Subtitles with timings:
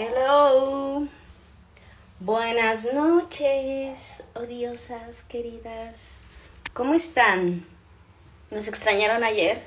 [0.00, 1.08] Hello.
[2.20, 6.20] Buenas noches, odiosas queridas.
[6.72, 7.66] ¿Cómo están?
[8.52, 9.64] ¿Nos extrañaron ayer?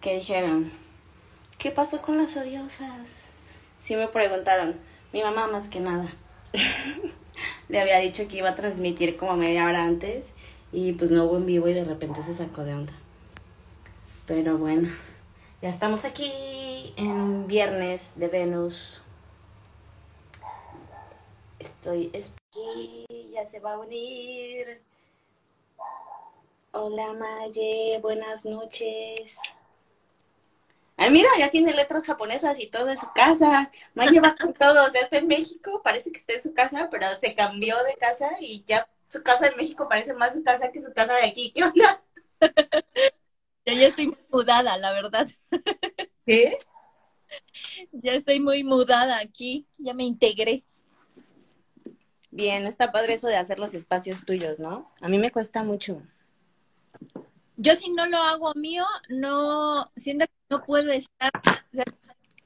[0.00, 0.70] ¿Qué dijeron?
[1.58, 3.24] ¿Qué pasó con las odiosas?
[3.80, 4.76] Sí me preguntaron.
[5.12, 6.06] Mi mamá más que nada.
[7.68, 10.26] Le había dicho que iba a transmitir como media hora antes
[10.70, 12.92] y pues no hubo en vivo y de repente se sacó de onda.
[14.24, 14.88] Pero bueno,
[15.60, 19.01] ya estamos aquí en viernes de Venus.
[21.82, 24.80] Estoy aquí, ya se va a unir.
[26.70, 29.36] Hola Maye, buenas noches.
[30.96, 33.72] Ay, mira, ya tiene letras japonesas y todo en su casa.
[33.94, 36.86] Maye va con todo, o sea, está en México, parece que está en su casa,
[36.88, 40.70] pero se cambió de casa y ya su casa en México parece más su casa
[40.70, 41.50] que su casa de aquí.
[41.50, 42.00] ¿Qué onda?
[43.66, 45.26] Yo ya estoy mudada, la verdad.
[46.24, 46.58] ¿Qué?
[47.92, 50.64] Ya estoy muy mudada aquí, ya me integré.
[52.32, 54.90] Bien, está padre eso de hacer los espacios tuyos, ¿no?
[55.02, 56.02] A mí me cuesta mucho.
[57.58, 61.30] Yo si no lo hago mío, no, siento que no puedo estar.
[61.36, 61.94] O sea, el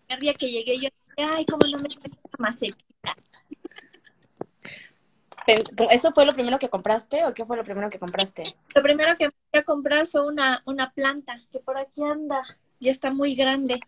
[0.06, 1.88] primer día que llegué yo dije, ay, cómo no me
[2.36, 3.16] macetita.
[5.92, 8.56] ¿Eso fue lo primero que compraste o qué fue lo primero que compraste?
[8.74, 12.42] Lo primero que fui a comprar fue una, una planta, que por aquí anda,
[12.80, 13.78] ya está muy grande.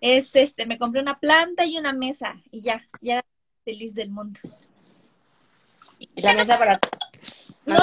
[0.00, 3.24] Es este, me compré una planta y una mesa, y ya, ya
[3.64, 4.40] feliz del mundo.
[5.98, 6.80] ¿Y la mesa para...
[7.64, 7.76] No,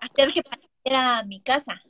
[0.00, 1.82] hacer que pareciera mi casa.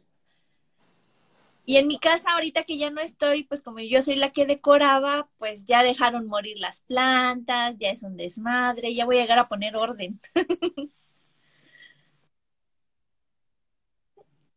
[1.64, 4.44] Y en mi casa, ahorita que ya no estoy, pues como yo soy la que
[4.44, 9.38] decoraba, pues ya dejaron morir las plantas, ya es un desmadre, ya voy a llegar
[9.38, 10.20] a poner orden.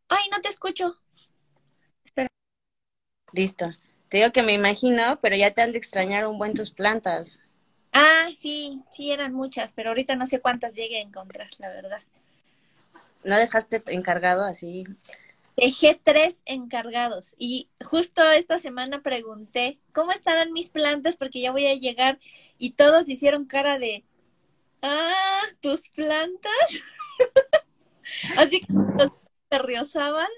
[0.07, 0.95] Ay, no te escucho.
[3.31, 3.71] Listo.
[4.09, 7.42] Te digo que me imagino, pero ya te han de extrañar un buen tus plantas.
[7.93, 12.01] Ah, sí, sí, eran muchas, pero ahorita no sé cuántas llegue a encontrar, la verdad.
[13.23, 14.85] ¿No dejaste encargado así?
[15.55, 21.15] Dejé tres encargados y justo esta semana pregunté, ¿cómo estarán mis plantas?
[21.15, 22.19] Porque ya voy a llegar
[22.57, 24.03] y todos hicieron cara de,
[24.81, 26.51] ah, tus plantas.
[28.37, 29.11] Así que los
[29.51, 30.31] Berriozábal,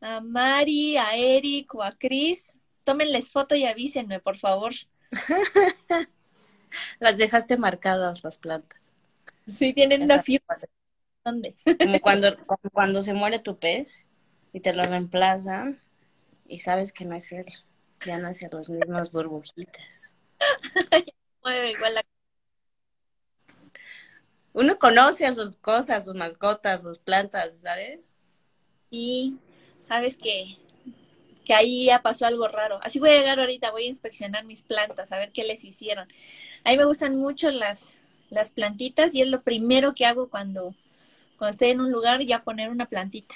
[0.00, 4.72] a Mari, a Eric o a Chris, tómenles foto y avísenme, por favor.
[7.00, 8.80] Las dejaste marcadas las plantas.
[9.46, 10.58] Sí, tienen una firma.
[11.24, 11.56] ¿Dónde?
[11.80, 12.36] Como cuando,
[12.72, 14.06] cuando se muere tu pez
[14.52, 15.80] y te lo reemplazan
[16.46, 17.46] y sabes que no es él.
[18.04, 20.14] Ya no es él, los mismos burbujitas.
[21.42, 22.02] Mueve igual la
[24.52, 28.00] Uno conoce a sus cosas, sus mascotas, sus plantas, ¿sabes?
[28.90, 29.38] Sí,
[29.82, 30.56] sabes que,
[31.46, 32.80] que ahí ya pasó algo raro.
[32.82, 36.08] Así voy a llegar ahorita, voy a inspeccionar mis plantas, a ver qué les hicieron.
[36.64, 37.98] A mí me gustan mucho las,
[38.30, 40.74] las plantitas y es lo primero que hago cuando,
[41.38, 43.34] cuando estoy en un lugar, ya poner una plantita.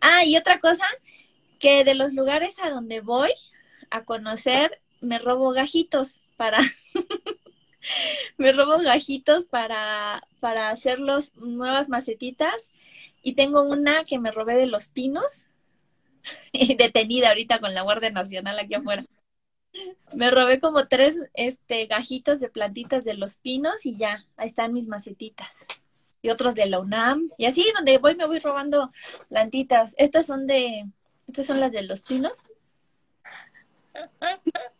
[0.00, 0.86] Ah, y otra cosa,
[1.58, 3.32] que de los lugares a donde voy
[3.90, 6.60] a conocer, me robo gajitos para...
[8.38, 12.70] me robo gajitos para, para hacerlos nuevas macetitas
[13.22, 15.46] y tengo una que me robé de los pinos,
[16.78, 19.02] detenida ahorita con la Guardia Nacional aquí afuera.
[20.14, 24.72] Me robé como tres este, gajitos de plantitas de los pinos y ya, ahí están
[24.72, 25.66] mis macetitas.
[26.22, 27.30] Y otros de la UNAM.
[27.38, 28.92] Y así donde voy me voy robando
[29.28, 29.94] plantitas.
[29.96, 30.86] Estas son de,
[31.28, 32.42] estas son las de los pinos.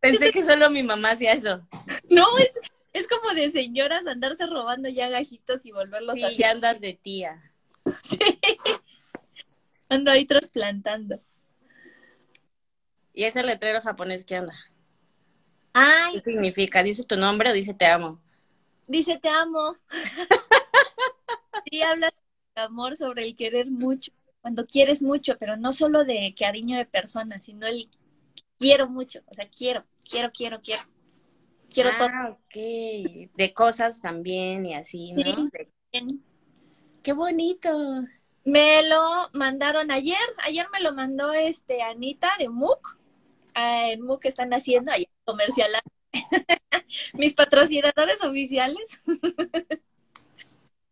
[0.00, 1.60] Pensé que solo mi mamá hacía eso.
[2.10, 2.52] No, es,
[2.94, 6.36] es como de señoras andarse robando ya gajitos y volverlos Sí, así.
[6.38, 7.52] ya andas de tía.
[8.02, 8.18] Sí.
[9.88, 11.20] Ando ahí trasplantando.
[13.12, 14.54] ¿Y ese letrero japonés qué onda?
[15.72, 16.82] Ay, ¿Qué significa?
[16.82, 18.20] ¿Dice tu nombre o dice te amo?
[18.86, 19.74] Dice te amo.
[21.70, 22.10] Sí, habla
[22.54, 24.10] de amor sobre el querer mucho,
[24.40, 27.90] cuando quieres mucho, pero no solo de cariño de persona, sino el
[28.58, 30.82] quiero mucho, o sea, quiero, quiero, quiero, quiero.
[31.70, 32.08] Quiero todo.
[32.10, 32.54] ah, ok.
[33.36, 35.22] De cosas también y así, ¿no?
[35.22, 35.50] Sí.
[35.52, 36.18] De-.
[37.02, 37.68] Qué bonito.
[38.48, 42.96] Me lo mandaron ayer, ayer me lo mandó este Anita de MOOC.
[43.52, 45.70] Ah, en MOOC están haciendo ahí comercial.
[47.12, 49.02] Mis patrocinadores oficiales.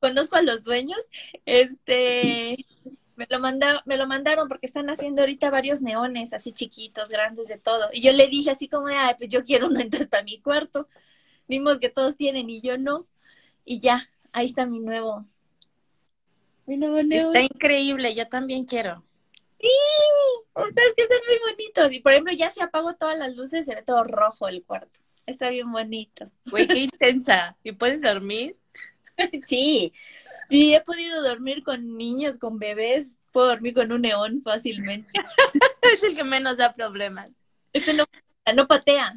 [0.00, 0.98] Conozco a los dueños.
[1.46, 2.58] Este
[3.16, 7.48] me lo manda, me lo mandaron porque están haciendo ahorita varios neones así chiquitos, grandes
[7.48, 7.88] de todo.
[7.90, 10.88] Y yo le dije así como, ay, pues yo quiero uno entonces para mi cuarto.
[11.48, 13.06] Vimos que todos tienen y yo no.
[13.64, 15.26] Y ya, ahí está mi nuevo.
[16.66, 19.04] Está increíble, yo también quiero.
[19.60, 19.68] Sí,
[20.56, 21.92] es que están muy bonitos.
[21.92, 25.00] Y por ejemplo, ya se apagó todas las luces, se ve todo rojo el cuarto.
[25.26, 26.30] Está bien bonito.
[26.46, 27.56] Güey, qué intensa.
[27.62, 28.56] ¿Y puedes dormir?
[29.46, 29.92] sí,
[30.48, 33.16] sí, he podido dormir con niños, con bebés.
[33.32, 35.08] Puedo dormir con un neón fácilmente.
[35.82, 37.30] es el que menos da problemas.
[37.72, 38.04] Este no,
[38.54, 39.14] no patea.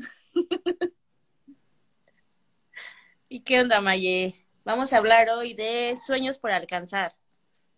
[3.27, 4.45] ¿Y qué onda, Maye?
[4.63, 7.15] Vamos a hablar hoy de sueños por alcanzar.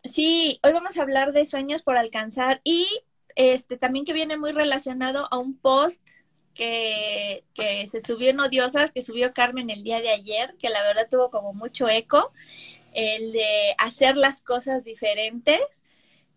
[0.03, 2.87] Sí, hoy vamos a hablar de sueños por alcanzar y
[3.35, 6.01] este también que viene muy relacionado a un post
[6.55, 10.81] que, que se subió en Odiosas, que subió Carmen el día de ayer, que la
[10.83, 12.31] verdad tuvo como mucho eco,
[12.93, 15.59] el de hacer las cosas diferentes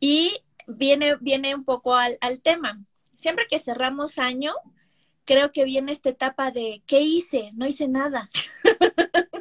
[0.00, 2.81] y viene, viene un poco al, al tema.
[3.16, 4.55] Siempre que cerramos año,
[5.26, 7.50] creo que viene esta etapa de ¿qué hice?
[7.55, 8.31] No hice nada.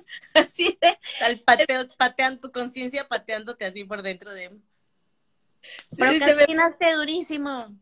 [0.33, 0.97] así de.
[1.23, 4.49] Al pateo, patean tu conciencia pateándote así por dentro de.
[5.91, 7.75] Sí, Procrastinaste durísimo.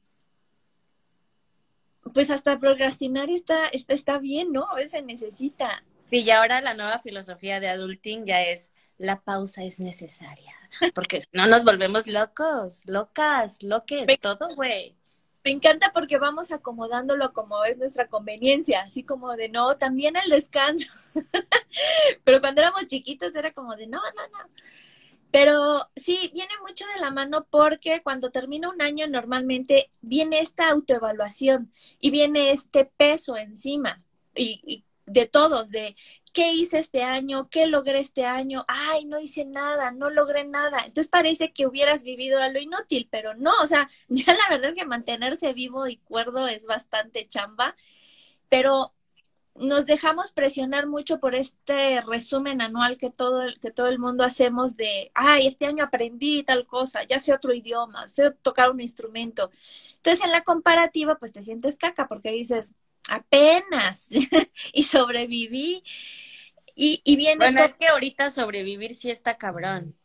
[2.14, 4.68] Pues hasta procrastinar está, está, está bien, ¿no?
[4.70, 5.84] A veces se necesita.
[6.10, 10.56] Y ahora la nueva filosofía de adulting ya es la pausa es necesaria.
[10.94, 14.96] Porque no nos volvemos locos, locas, loques, todo, güey.
[15.44, 20.30] Me encanta porque vamos acomodándolo como es nuestra conveniencia, así como de no, también el
[20.30, 20.88] descanso.
[22.24, 24.50] Pero cuando éramos chiquitos era como de no, no, no.
[25.32, 30.70] Pero sí, viene mucho de la mano porque cuando termina un año normalmente viene esta
[30.70, 34.04] autoevaluación y viene este peso encima
[34.36, 35.96] y, y de todos, de
[36.34, 37.50] ¿qué hice este año?
[37.50, 38.66] ¿Qué logré este año?
[38.68, 40.80] Ay, no hice nada, no logré nada.
[40.80, 44.70] Entonces parece que hubieras vivido a lo inútil, pero no, o sea, ya la verdad
[44.70, 47.76] es que mantenerse vivo y cuerdo es bastante chamba,
[48.50, 48.94] pero
[49.56, 54.78] nos dejamos presionar mucho por este resumen anual que todo, que todo el mundo hacemos
[54.78, 59.52] de, ay, este año aprendí tal cosa, ya sé otro idioma, sé tocar un instrumento.
[59.98, 62.74] Entonces en la comparativa, pues te sientes caca porque dices,
[63.10, 64.10] apenas
[64.74, 65.84] y sobreviví.
[66.76, 67.38] Y, y viene.
[67.38, 69.96] Bueno, es que ahorita sobrevivir sí está cabrón.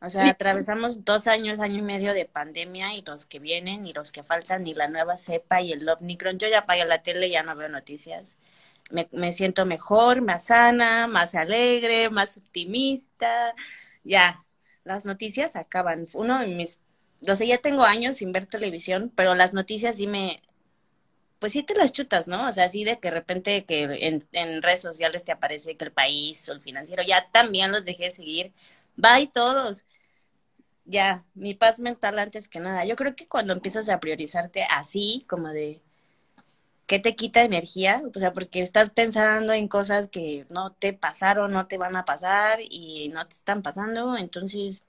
[0.00, 3.92] O sea, atravesamos dos años, año y medio de pandemia y los que vienen y
[3.94, 6.38] los que faltan y la nueva cepa y el Omicron.
[6.38, 8.36] Yo ya apagué la tele, ya no veo noticias.
[8.90, 13.54] Me, me siento mejor, más sana, más alegre, más optimista.
[14.04, 14.44] Ya,
[14.84, 16.06] las noticias acaban.
[16.14, 16.82] Uno de mis,
[17.26, 20.42] o sea, ya tengo años sin ver televisión, pero las noticias sí me,
[21.38, 22.48] pues sí te las chutas, ¿no?
[22.48, 25.84] O sea, así de que de repente que en, en redes sociales te aparece que
[25.84, 28.52] el país o el financiero, ya también los dejé de seguir.
[28.96, 29.84] Bye todos.
[30.84, 32.84] Ya, mi paz mental antes que nada.
[32.84, 35.82] Yo creo que cuando empiezas a priorizarte así, como de
[36.86, 38.02] ¿qué te quita energía?
[38.14, 42.04] O sea, porque estás pensando en cosas que no te pasaron, no te van a
[42.04, 44.82] pasar y no te están pasando, entonces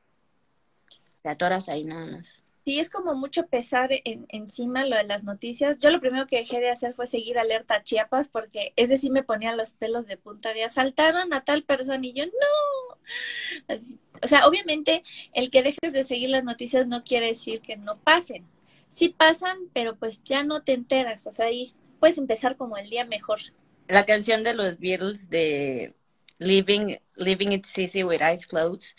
[1.21, 5.23] te atoras ahí nada más sí es como mucho pesar en, encima lo de las
[5.23, 5.79] noticias.
[5.79, 9.23] Yo lo primero que dejé de hacer fue seguir alerta Chiapas porque es decir me
[9.23, 13.73] ponía los pelos de punta de asaltaron a tal persona y yo no.
[14.21, 15.01] o sea, obviamente
[15.33, 18.45] el que dejes de seguir las noticias no quiere decir que no pasen.
[18.89, 21.25] Sí pasan, pero pues ya no te enteras.
[21.25, 23.39] O sea, ahí puedes empezar como el día mejor.
[23.87, 25.95] La canción de los Beatles de
[26.37, 28.97] Living, Living It's Easy with Eyes Closed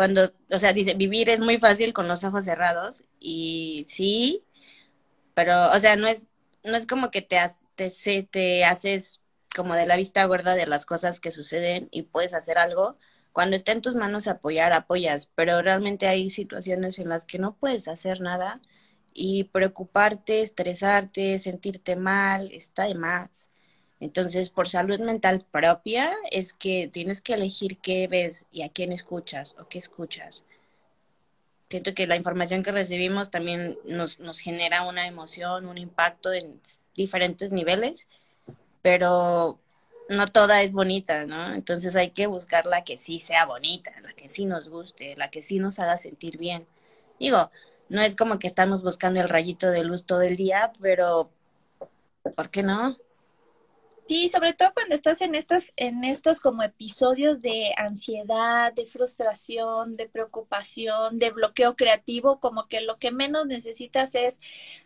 [0.00, 4.42] cuando, o sea, dice, vivir es muy fácil con los ojos cerrados y sí,
[5.34, 6.28] pero, o sea, no es,
[6.64, 7.36] no es como que te,
[7.76, 7.90] te,
[8.24, 9.20] te haces
[9.54, 12.96] como de la vista gorda de las cosas que suceden y puedes hacer algo.
[13.32, 17.56] Cuando está en tus manos apoyar, apoyas, pero realmente hay situaciones en las que no
[17.56, 18.62] puedes hacer nada
[19.12, 23.49] y preocuparte, estresarte, sentirte mal, está de más.
[24.00, 28.92] Entonces, por salud mental propia, es que tienes que elegir qué ves y a quién
[28.92, 30.44] escuchas o qué escuchas.
[31.68, 36.60] Siento que la información que recibimos también nos, nos genera una emoción, un impacto en
[36.96, 38.08] diferentes niveles,
[38.82, 39.60] pero
[40.08, 41.54] no toda es bonita, ¿no?
[41.54, 45.30] Entonces hay que buscar la que sí sea bonita, la que sí nos guste, la
[45.30, 46.66] que sí nos haga sentir bien.
[47.20, 47.50] Digo,
[47.88, 51.30] no es como que estamos buscando el rayito de luz todo el día, pero
[52.34, 52.96] ¿por qué no?
[54.10, 59.96] Sí, sobre todo cuando estás en estas, en estos como episodios de ansiedad, de frustración,
[59.96, 64.40] de preocupación, de bloqueo creativo, como que lo que menos necesitas es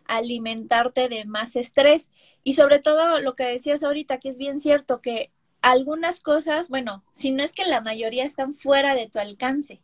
[0.05, 2.11] alimentarte de más estrés.
[2.43, 7.03] Y sobre todo lo que decías ahorita, que es bien cierto, que algunas cosas, bueno,
[7.15, 9.81] si no es que la mayoría están fuera de tu alcance.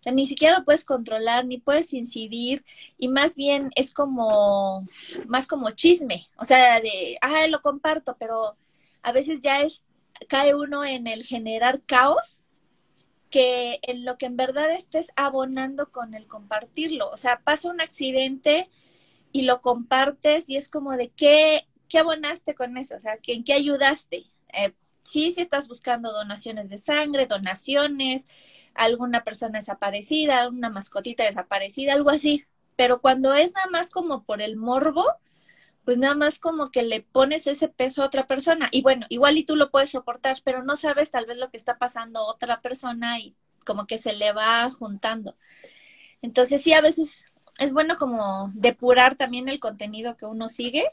[0.00, 2.64] O sea, ni siquiera lo puedes controlar, ni puedes incidir,
[2.98, 4.84] y más bien es como,
[5.28, 6.28] más como chisme.
[6.38, 8.56] O sea, de, ah, lo comparto, pero
[9.02, 9.84] a veces ya es,
[10.28, 12.42] cae uno en el generar caos
[13.30, 17.10] que en lo que en verdad estés abonando con el compartirlo.
[17.10, 18.68] O sea, pasa un accidente
[19.32, 23.44] y lo compartes y es como de qué, qué abonaste con eso, o sea, ¿en
[23.44, 24.24] qué ayudaste?
[24.52, 24.72] Eh,
[25.04, 28.26] sí, sí estás buscando donaciones de sangre, donaciones,
[28.74, 32.44] alguna persona desaparecida, una mascotita desaparecida, algo así.
[32.76, 35.04] Pero cuando es nada más como por el morbo,
[35.84, 38.68] pues nada más como que le pones ese peso a otra persona.
[38.70, 41.56] Y bueno, igual y tú lo puedes soportar, pero no sabes tal vez lo que
[41.56, 43.34] está pasando a otra persona y
[43.64, 45.36] como que se le va juntando.
[46.22, 47.26] Entonces sí, a veces
[47.58, 50.84] es bueno como depurar también el contenido que uno sigue,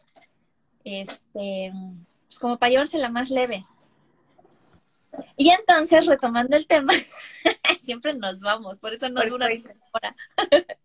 [0.84, 1.72] este,
[2.27, 3.65] pues como para llevársela más leve.
[5.36, 6.94] Y entonces, retomando el tema,
[7.79, 10.15] siempre nos vamos, por eso no dura una hora.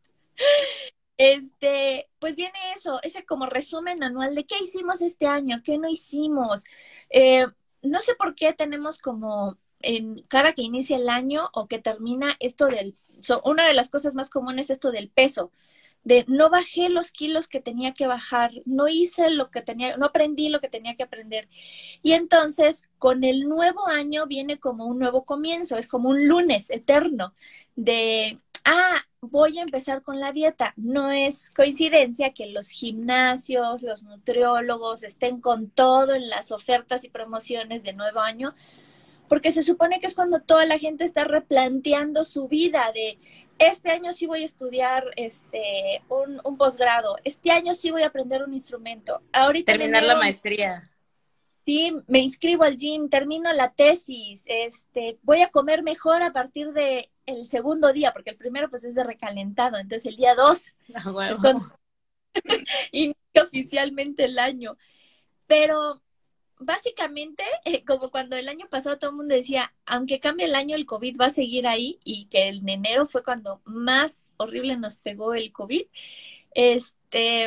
[1.18, 5.88] Este, pues viene eso, ese como resumen anual de qué hicimos este año, qué no
[5.88, 6.64] hicimos.
[7.10, 7.46] Eh,
[7.82, 12.36] no sé por qué tenemos como en cada que inicia el año o que termina
[12.40, 12.96] esto del,
[13.44, 15.50] una de las cosas más comunes es esto del peso,
[16.04, 20.06] de no bajé los kilos que tenía que bajar, no hice lo que tenía, no
[20.06, 21.48] aprendí lo que tenía que aprender.
[22.02, 26.70] Y entonces con el nuevo año viene como un nuevo comienzo, es como un lunes
[26.70, 27.34] eterno
[27.76, 30.74] de ah, voy a empezar con la dieta.
[30.76, 37.08] No es coincidencia que los gimnasios, los nutriólogos estén con todo en las ofertas y
[37.08, 38.54] promociones de nuevo año,
[39.28, 43.18] porque se supone que es cuando toda la gente está replanteando su vida de
[43.58, 48.08] este año sí voy a estudiar este un, un posgrado, este año sí voy a
[48.08, 49.22] aprender un instrumento.
[49.32, 50.90] Ahorita terminar la maestría.
[51.64, 56.72] Sí, me inscribo al gym, termino la tesis, este, voy a comer mejor a partir
[56.72, 60.74] de el segundo día, porque el primero pues es de recalentado, entonces el día dos
[60.94, 61.72] ah, es cuando
[62.92, 64.76] inicia oficialmente el año.
[65.46, 66.02] Pero
[66.58, 70.76] básicamente, eh, como cuando el año pasado todo el mundo decía, aunque cambie el año,
[70.76, 74.98] el COVID va a seguir ahí y que en enero fue cuando más horrible nos
[74.98, 75.82] pegó el COVID,
[76.54, 77.44] este,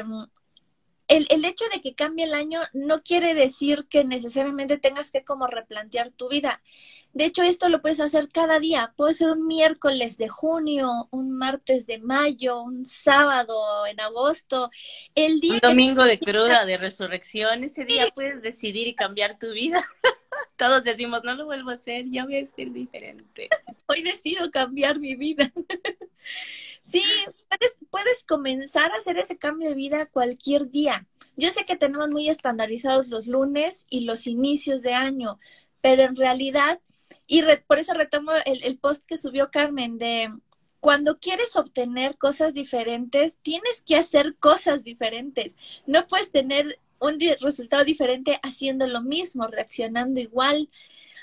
[1.08, 5.24] el, el, hecho de que cambie el año no quiere decir que necesariamente tengas que
[5.24, 6.62] como replantear tu vida.
[7.16, 8.94] De hecho, esto lo puedes hacer cada día.
[8.98, 14.70] Puede ser un miércoles de junio, un martes de mayo, un sábado en agosto.
[15.16, 17.64] El día un domingo de cruda, de resurrección.
[17.64, 19.82] Ese día puedes decidir y cambiar tu vida.
[20.58, 23.48] Todos decimos, no lo vuelvo a hacer, ya voy a ser diferente.
[23.86, 25.50] Hoy decido cambiar mi vida.
[26.88, 27.02] Sí,
[27.50, 31.08] puedes, puedes comenzar a hacer ese cambio de vida cualquier día.
[31.36, 35.40] Yo sé que tenemos muy estandarizados los lunes y los inicios de año,
[35.82, 36.80] pero en realidad
[37.28, 40.32] y por eso retomo el, el post que subió Carmen de
[40.86, 45.56] cuando quieres obtener cosas diferentes, tienes que hacer cosas diferentes.
[45.88, 50.70] No puedes tener un resultado diferente haciendo lo mismo, reaccionando igual.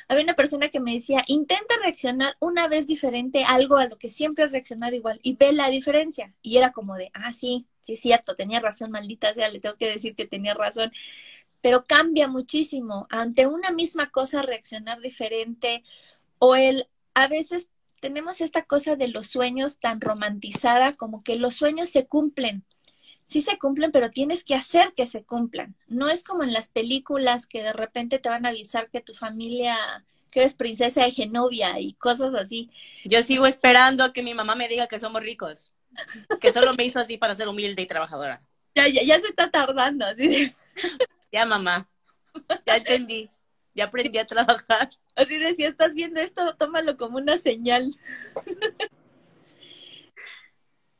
[0.09, 4.09] Había una persona que me decía, intenta reaccionar una vez diferente algo a lo que
[4.09, 6.35] siempre has reaccionado igual y ve la diferencia.
[6.43, 9.77] Y era como de, ah, sí, sí es cierto, tenía razón, maldita sea, le tengo
[9.77, 10.91] que decir que tenía razón
[11.62, 13.07] pero cambia muchísimo.
[13.09, 15.83] Ante una misma cosa reaccionar diferente
[16.38, 17.69] o el a veces
[18.00, 22.64] tenemos esta cosa de los sueños tan romantizada como que los sueños se cumplen.
[23.26, 25.76] Sí se cumplen, pero tienes que hacer que se cumplan.
[25.87, 29.14] No es como en las películas que de repente te van a avisar que tu
[29.14, 32.71] familia, que eres princesa de Genovia y cosas así.
[33.04, 35.73] Yo sigo esperando a que mi mamá me diga que somos ricos,
[36.40, 38.42] que solo me hizo así para ser humilde y trabajadora.
[38.75, 40.07] Ya, ya, ya se está tardando.
[40.07, 40.50] Así.
[41.33, 41.89] Ya, mamá.
[42.67, 43.31] Ya entendí.
[43.75, 44.91] Ya aprendí a trabajar.
[45.17, 47.91] Así decía, estás viendo esto, tómalo como una señal.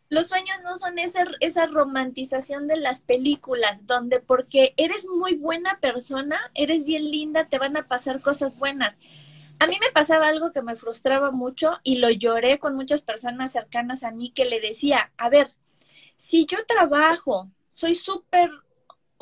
[0.09, 5.81] Los sueños no son esa, esa romantización de las películas, donde porque eres muy buena
[5.81, 8.95] persona, eres bien linda, te van a pasar cosas buenas.
[9.59, 13.53] A mí me pasaba algo que me frustraba mucho y lo lloré con muchas personas
[13.53, 15.55] cercanas a mí que le decía, a ver,
[16.19, 18.51] si yo trabajo, soy súper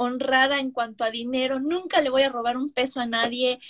[0.00, 3.60] honrada en cuanto a dinero, nunca le voy a robar un peso a nadie,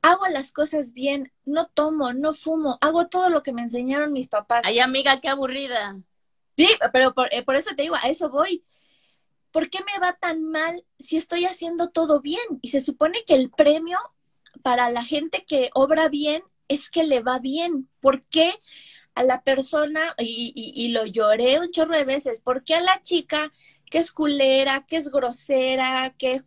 [0.00, 4.28] hago las cosas bien, no tomo, no fumo, hago todo lo que me enseñaron mis
[4.28, 4.62] papás.
[4.64, 5.96] Ay, amiga, qué aburrida.
[6.56, 8.64] Sí, pero por, eh, por eso te digo, a eso voy.
[9.50, 12.44] ¿Por qué me va tan mal si estoy haciendo todo bien?
[12.62, 13.98] Y se supone que el premio
[14.62, 17.88] para la gente que obra bien es que le va bien.
[18.00, 18.54] ¿Por qué
[19.14, 22.80] a la persona, y, y, y, lo lloré un chorro de veces, ¿por qué a
[22.80, 23.52] la chica
[23.94, 26.42] que es culera, que es grosera, que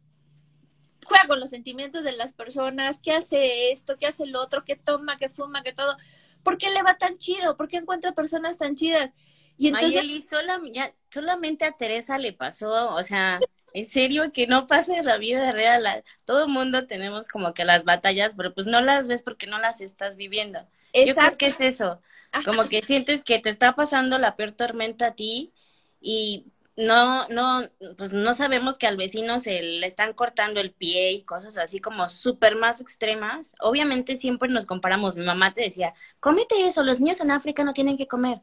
[1.06, 4.76] juega con los sentimientos de las personas, que hace esto, que hace lo otro, que
[4.76, 5.96] toma, que fuma, que todo.
[6.44, 7.56] ¿Por qué le va tan chido?
[7.56, 9.12] ¿Por qué encuentra personas tan chidas?
[9.58, 10.28] Y entonces...
[11.10, 13.40] solamente a Teresa le pasó, o sea,
[13.72, 16.04] en serio que no pasa en la vida real.
[16.26, 19.58] Todo el mundo tenemos como que las batallas, pero pues no las ves porque no
[19.58, 20.68] las estás viviendo.
[20.94, 22.02] Yo creo que es eso.
[22.44, 25.54] Como que sientes que te está pasando la peor tormenta a ti
[26.02, 27.64] y no, no,
[27.98, 31.80] pues no sabemos que al vecino se le están cortando el pie y cosas así
[31.82, 33.56] como súper más extremas.
[33.60, 35.16] Obviamente siempre nos comparamos.
[35.16, 38.42] Mi mamá te decía, cómete eso, los niños en África no tienen que comer.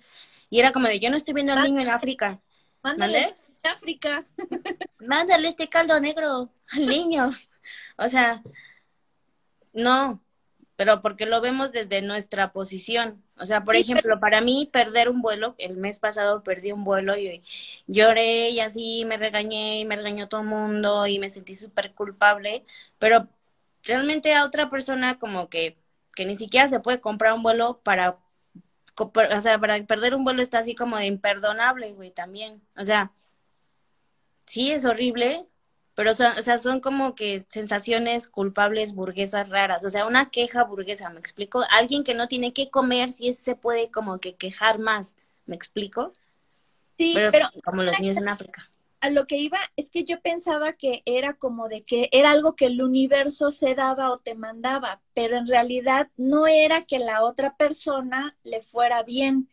[0.51, 2.41] Y era como de, yo no estoy viendo al niño en África.
[2.83, 4.25] Mándale África.
[4.99, 7.31] Mándale este caldo negro al niño.
[7.97, 8.43] O sea,
[9.73, 10.21] no,
[10.77, 13.24] pero porque lo vemos desde nuestra posición.
[13.37, 17.17] O sea, por ejemplo, para mí perder un vuelo, el mes pasado perdí un vuelo
[17.17, 17.43] y
[17.87, 21.95] lloré y así me regañé y me regañó todo el mundo y me sentí súper
[21.95, 22.65] culpable,
[22.99, 23.29] pero
[23.83, 25.77] realmente a otra persona como que,
[26.15, 28.19] que ni siquiera se puede comprar un vuelo para,
[28.97, 32.63] o sea, para perder un vuelo está así como de imperdonable, güey, también.
[32.77, 33.13] O sea,
[34.47, 35.47] sí es horrible,
[35.95, 40.65] pero son, o sea, son como que sensaciones culpables burguesas raras, o sea, una queja
[40.65, 41.63] burguesa, ¿me explico?
[41.71, 45.55] Alguien que no tiene que comer, si es, se puede como que quejar más, ¿me
[45.55, 46.13] explico?
[46.99, 48.69] Sí, pero, como los niños en África.
[49.01, 52.57] A lo que iba es que yo pensaba que era como de que era algo
[52.57, 57.23] que el universo se daba o te mandaba, pero en realidad no era que la
[57.23, 59.51] otra persona le fuera bien,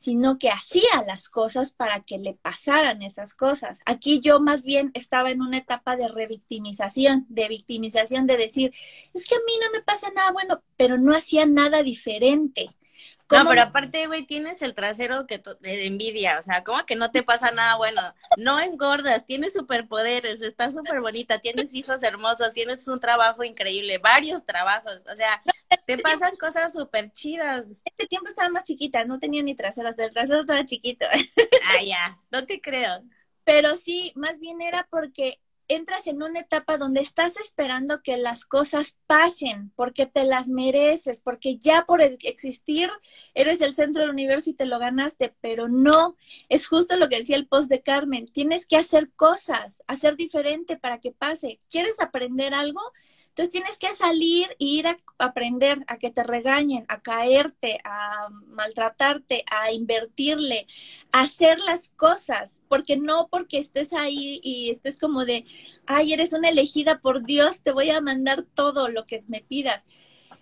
[0.00, 3.82] sino que hacía las cosas para que le pasaran esas cosas.
[3.84, 8.72] Aquí yo más bien estaba en una etapa de revictimización, de victimización, de decir,
[9.12, 12.70] es que a mí no me pasa nada bueno, pero no hacía nada diferente.
[13.30, 17.12] No, pero aparte, güey, tienes el trasero que de envidia, o sea, ¿cómo que no
[17.12, 18.02] te pasa nada bueno?
[18.36, 24.44] No engordas, tienes superpoderes, estás súper bonita, tienes hijos hermosos, tienes un trabajo increíble, varios
[24.44, 25.40] trabajos, o sea,
[25.86, 27.82] te pasan cosas súper chidas.
[27.84, 31.06] Este tiempo estaba más chiquita, no tenía ni traseros, el trasero estaba chiquito.
[31.68, 33.02] Ah, ya, no te creo.
[33.44, 38.44] Pero sí, más bien era porque entras en una etapa donde estás esperando que las
[38.44, 42.90] cosas pasen, porque te las mereces, porque ya por existir
[43.34, 46.16] eres el centro del universo y te lo ganaste, pero no,
[46.48, 50.76] es justo lo que decía el post de Carmen, tienes que hacer cosas, hacer diferente
[50.76, 51.60] para que pase.
[51.70, 52.80] ¿Quieres aprender algo?
[53.30, 58.28] Entonces tienes que salir e ir a aprender, a que te regañen, a caerte, a
[58.48, 60.66] maltratarte, a invertirle,
[61.12, 65.46] a hacer las cosas, porque no porque estés ahí y estés como de,
[65.86, 69.86] ay, eres una elegida por Dios, te voy a mandar todo lo que me pidas.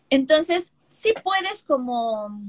[0.09, 2.43] Entonces, sí puedes como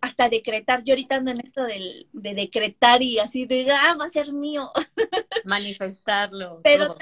[0.00, 0.82] hasta decretar.
[0.84, 4.70] Yo ahorita ando en esto de, decretar y así de, ah, va a ser mío.
[5.44, 6.60] Manifestarlo.
[6.64, 6.96] Pero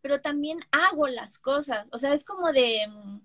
[0.00, 1.86] pero también hago las cosas.
[1.90, 3.20] O sea, es como de, mm,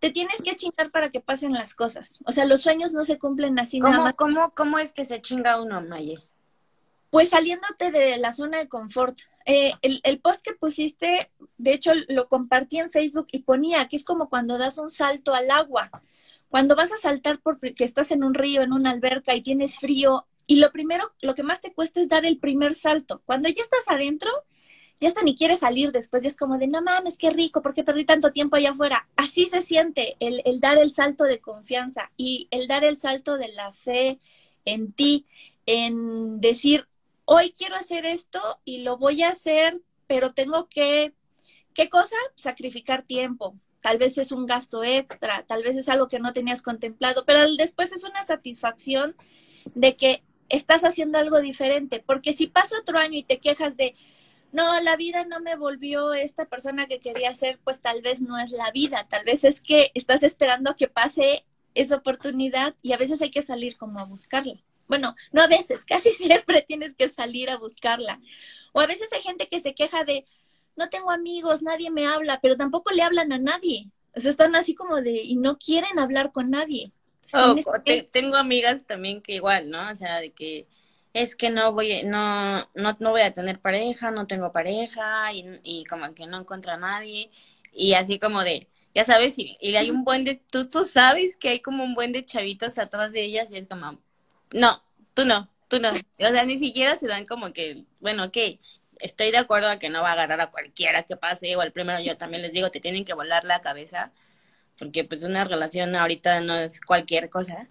[0.00, 2.18] te tienes que chingar para que pasen las cosas.
[2.24, 4.14] O sea, los sueños no se cumplen así ¿Cómo, nada más.
[4.14, 6.18] ¿cómo, ¿Cómo es que se chinga uno, Maye?
[7.10, 9.18] Pues saliéndote de la zona de confort.
[9.46, 13.96] Eh, el, el, post que pusiste, de hecho, lo compartí en Facebook y ponía que
[13.96, 15.90] es como cuando das un salto al agua.
[16.50, 20.26] Cuando vas a saltar porque estás en un río, en una alberca y tienes frío,
[20.50, 23.20] y lo primero, lo que más te cuesta es dar el primer salto.
[23.26, 24.30] Cuando ya estás adentro,
[25.00, 27.74] ya hasta ni quiere salir después, ya es como de, no mames, qué rico, ¿por
[27.74, 29.08] qué perdí tanto tiempo allá afuera?
[29.16, 33.38] Así se siente el, el dar el salto de confianza y el dar el salto
[33.38, 34.18] de la fe
[34.64, 35.26] en ti,
[35.66, 36.86] en decir,
[37.24, 41.12] hoy quiero hacer esto y lo voy a hacer, pero tengo que,
[41.74, 42.16] ¿qué cosa?
[42.36, 43.54] Sacrificar tiempo.
[43.80, 47.54] Tal vez es un gasto extra, tal vez es algo que no tenías contemplado, pero
[47.56, 49.14] después es una satisfacción
[49.74, 53.94] de que estás haciendo algo diferente, porque si pasa otro año y te quejas de,
[54.52, 58.38] no, la vida no me volvió esta persona que quería ser, pues tal vez no
[58.38, 62.96] es la vida, tal vez es que estás esperando que pase esa oportunidad y a
[62.96, 64.54] veces hay que salir como a buscarla.
[64.86, 68.20] Bueno, no a veces, casi siempre tienes que salir a buscarla.
[68.72, 70.24] O a veces hay gente que se queja de,
[70.76, 73.90] no tengo amigos, nadie me habla, pero tampoco le hablan a nadie.
[74.16, 76.92] O sea, están así como de, y no quieren hablar con nadie.
[77.34, 77.54] Oh,
[78.10, 79.90] tengo amigas también que igual, ¿no?
[79.90, 80.66] O sea, de que
[81.22, 85.60] es que no voy, no, no, no voy a tener pareja, no tengo pareja y,
[85.64, 87.30] y como que no encuentro a nadie
[87.72, 91.36] y así como de, ya sabes, y, y hay un buen de, tú, tú sabes
[91.36, 93.98] que hay como un buen de chavitos atrás de ellas y es como,
[94.52, 94.82] no,
[95.14, 98.36] tú no, tú no, o sea, ni siquiera se dan como que, bueno, ok,
[99.00, 101.72] estoy de acuerdo a que no va a agarrar a cualquiera que pase, o al
[101.72, 104.12] primero yo también les digo, te tienen que volar la cabeza,
[104.78, 107.68] porque pues una relación ahorita no es cualquier cosa,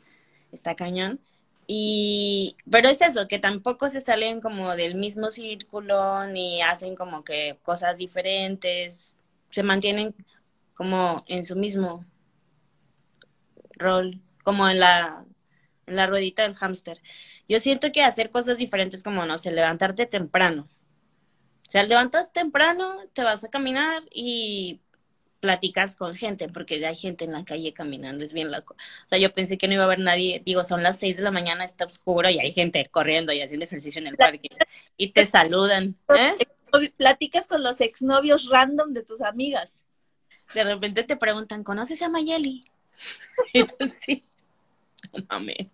[0.52, 1.20] está cañón,
[1.68, 7.24] y, pero es eso, que tampoco se salen como del mismo círculo ni hacen como
[7.26, 9.18] que cosas diferentes,
[9.52, 10.16] se mantienen
[10.76, 12.06] como en su mismo
[13.74, 15.26] rol, como en la,
[15.88, 17.02] la ruedita del hámster.
[17.50, 20.70] Yo siento que hacer cosas diferentes como, no sé, levantarte temprano.
[21.68, 24.80] O sea, levantas temprano, te vas a caminar y
[25.48, 28.74] platicas con gente, porque hay gente en la calle caminando, es bien loco.
[29.06, 31.24] O sea, yo pensé que no iba a haber nadie, digo, son las seis de
[31.24, 34.50] la mañana, está oscuro y hay gente corriendo y haciendo ejercicio en el parque
[34.98, 35.96] y te saludan.
[36.14, 36.36] ¿eh?
[36.98, 39.86] Platicas con los exnovios random de tus amigas.
[40.54, 42.66] De repente te preguntan, ¿conoces a Mayeli?
[43.54, 44.26] tú sí,
[45.14, 45.72] no mames.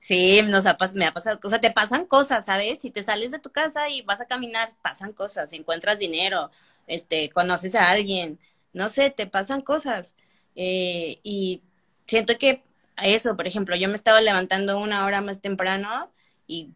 [0.00, 2.78] Sí, nos ha, me ha pasado, o sea, te pasan cosas, ¿sabes?
[2.80, 6.50] Si te sales de tu casa y vas a caminar, pasan cosas, encuentras dinero,
[6.88, 8.38] este, conoces a alguien,
[8.72, 10.16] no sé, te pasan cosas.
[10.56, 11.62] Eh, y
[12.06, 12.64] siento que
[13.02, 16.10] eso, por ejemplo, yo me estaba levantando una hora más temprano
[16.46, 16.72] y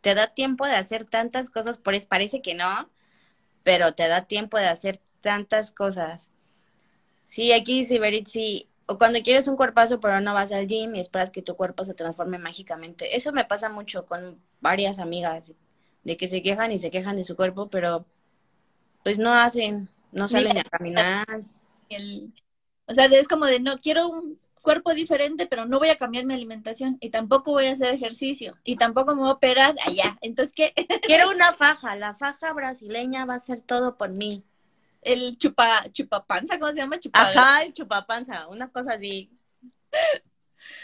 [0.00, 2.88] te da tiempo de hacer tantas cosas, parece que no,
[3.62, 6.30] pero te da tiempo de hacer tantas cosas.
[7.26, 10.94] Sí, aquí dice Berit, sí, o cuando quieres un cuerpazo pero no vas al gym
[10.94, 13.16] y esperas que tu cuerpo se transforme mágicamente.
[13.16, 15.54] Eso me pasa mucho con varias amigas,
[16.04, 18.06] de que se quejan y se quejan de su cuerpo, pero
[19.04, 21.26] pues no hacen, no salen a caminar.
[22.86, 26.24] o sea, es como de, no, quiero un cuerpo diferente, pero no voy a cambiar
[26.24, 30.18] mi alimentación y tampoco voy a hacer ejercicio y tampoco me voy a operar allá.
[30.22, 30.72] Entonces, ¿qué?
[31.02, 34.42] quiero una faja, la faja brasileña va a ser todo por mí
[35.04, 36.98] el chupa, chupapanza, ¿cómo se llama?
[37.12, 39.30] Ajá, el chupapanza, una cosa así.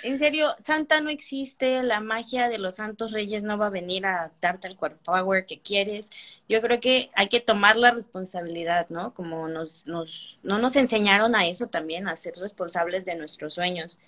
[0.02, 4.06] En serio, Santa no existe, la magia de los santos reyes no va a venir
[4.06, 6.08] a darte el cuerpo power que quieres.
[6.48, 9.14] Yo creo que hay que tomar la responsabilidad, ¿no?
[9.14, 13.98] Como nos, nos, no nos enseñaron a eso también, a ser responsables de nuestros sueños.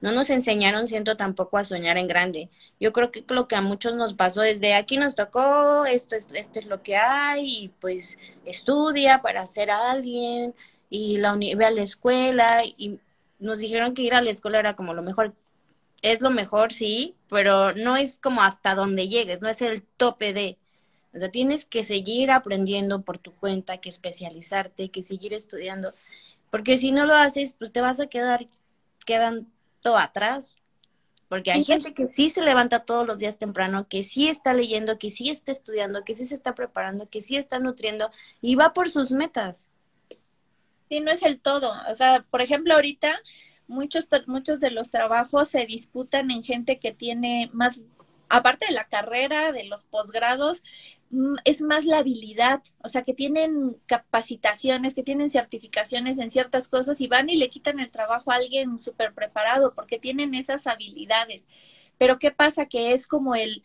[0.00, 2.48] No nos enseñaron, siento, tampoco a soñar en grande.
[2.78, 6.28] Yo creo que lo que a muchos nos pasó desde aquí nos tocó, esto es,
[6.32, 10.54] esto es lo que hay, y pues estudia para ser alguien,
[10.88, 12.98] y la ve a la escuela, y
[13.40, 15.34] nos dijeron que ir a la escuela era como lo mejor.
[16.02, 20.32] Es lo mejor, sí, pero no es como hasta donde llegues, no es el tope
[20.32, 20.56] de.
[21.14, 25.92] O sea, tienes que seguir aprendiendo por tu cuenta, que especializarte, que seguir estudiando,
[26.50, 28.46] porque si no lo haces, pues te vas a quedar,
[29.04, 29.48] quedan
[29.84, 30.56] atrás,
[31.28, 34.98] porque hay gente que sí se levanta todos los días temprano, que sí está leyendo,
[34.98, 38.72] que sí está estudiando, que sí se está preparando, que sí está nutriendo y va
[38.72, 39.68] por sus metas.
[40.90, 41.72] Sí, no es el todo.
[41.90, 43.20] O sea, por ejemplo, ahorita
[43.68, 47.82] muchos, muchos de los trabajos se disputan en gente que tiene más
[48.30, 50.62] aparte de la carrera, de los posgrados,
[51.10, 56.68] mm, es más la habilidad, o sea, que tienen capacitaciones, que tienen certificaciones en ciertas
[56.68, 60.66] cosas y van y le quitan el trabajo a alguien súper preparado porque tienen esas
[60.68, 61.48] habilidades.
[61.98, 62.66] Pero ¿qué pasa?
[62.66, 63.64] Que es como el,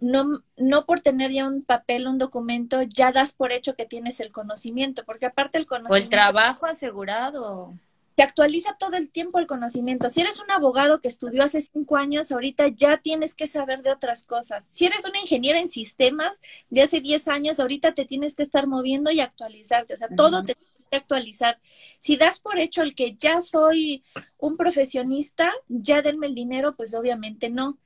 [0.00, 4.20] no, no por tener ya un papel, un documento, ya das por hecho que tienes
[4.20, 5.94] el conocimiento, porque aparte el conocimiento...
[5.94, 7.74] O el trabajo asegurado
[8.18, 10.10] se actualiza todo el tiempo el conocimiento.
[10.10, 13.92] Si eres un abogado que estudió hace cinco años, ahorita ya tienes que saber de
[13.92, 14.64] otras cosas.
[14.64, 18.66] Si eres una ingeniera en sistemas de hace diez años, ahorita te tienes que estar
[18.66, 19.94] moviendo y actualizarte.
[19.94, 21.60] O sea, todo te tiene que actualizar.
[22.00, 24.02] Si das por hecho el que ya soy
[24.36, 27.78] un profesionista, ya denme el dinero, pues obviamente no.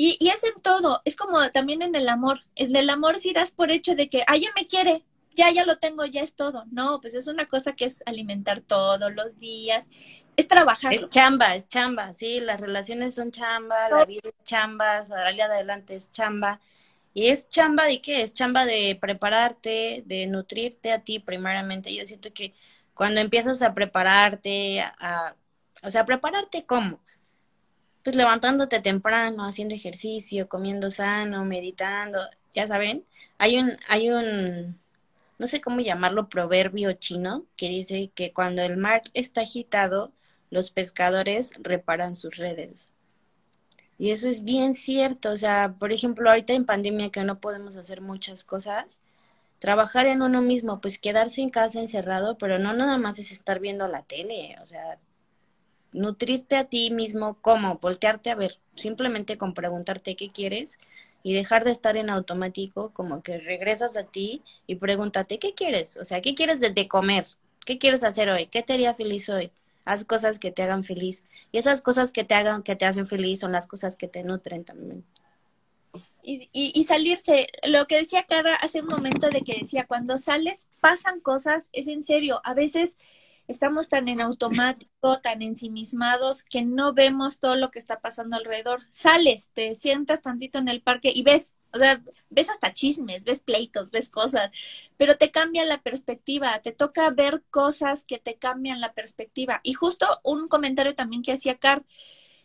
[0.00, 2.42] Y, y es en todo, es como también en el amor.
[2.54, 5.64] En el amor si das por hecho de que, ah, ya me quiere, ya, ya
[5.64, 6.64] lo tengo, ya es todo.
[6.70, 9.90] No, pues es una cosa que es alimentar todos los días,
[10.36, 10.94] es trabajar.
[10.94, 15.96] Es chamba, es chamba, sí, las relaciones son chamba, la vida es chamba, salir adelante
[15.96, 16.60] es chamba.
[17.12, 18.22] Y es chamba de qué?
[18.22, 21.92] Es chamba de prepararte, de nutrirte a ti primeramente.
[21.92, 22.54] Yo siento que
[22.94, 25.34] cuando empiezas a prepararte, a,
[25.82, 27.00] o sea, prepararte cómo?
[28.08, 32.18] Pues levantándote temprano, haciendo ejercicio, comiendo sano, meditando,
[32.54, 33.04] ya saben.
[33.36, 34.80] Hay un, hay un,
[35.38, 40.10] no sé cómo llamarlo, proverbio chino, que dice que cuando el mar está agitado,
[40.48, 42.94] los pescadores reparan sus redes.
[43.98, 45.30] Y eso es bien cierto.
[45.30, 49.02] O sea, por ejemplo, ahorita en pandemia que no podemos hacer muchas cosas,
[49.58, 53.60] trabajar en uno mismo, pues quedarse en casa encerrado, pero no nada más es estar
[53.60, 54.56] viendo la tele.
[54.62, 54.98] O sea,
[55.92, 57.78] nutrirte a ti mismo, ¿cómo?
[57.78, 60.78] Voltearte a ver, simplemente con preguntarte qué quieres
[61.22, 65.96] y dejar de estar en automático, como que regresas a ti y pregúntate, ¿qué quieres?
[65.96, 67.26] O sea, ¿qué quieres desde comer?
[67.64, 68.46] ¿Qué quieres hacer hoy?
[68.46, 69.50] ¿Qué te haría feliz hoy?
[69.84, 71.24] Haz cosas que te hagan feliz.
[71.52, 74.22] Y esas cosas que te hagan, que te hacen feliz son las cosas que te
[74.22, 75.04] nutren también.
[76.22, 80.18] Y, y, y, salirse, lo que decía Cara hace un momento de que decía, cuando
[80.18, 82.98] sales pasan cosas, es en serio, a veces
[83.48, 88.82] estamos tan en automático, tan ensimismados, que no vemos todo lo que está pasando alrededor.
[88.90, 93.40] Sales, te sientas tantito en el parque y ves, o sea, ves hasta chismes, ves
[93.40, 94.50] pleitos, ves cosas,
[94.98, 99.60] pero te cambia la perspectiva, te toca ver cosas que te cambian la perspectiva.
[99.62, 101.84] Y justo un comentario también que hacía Car,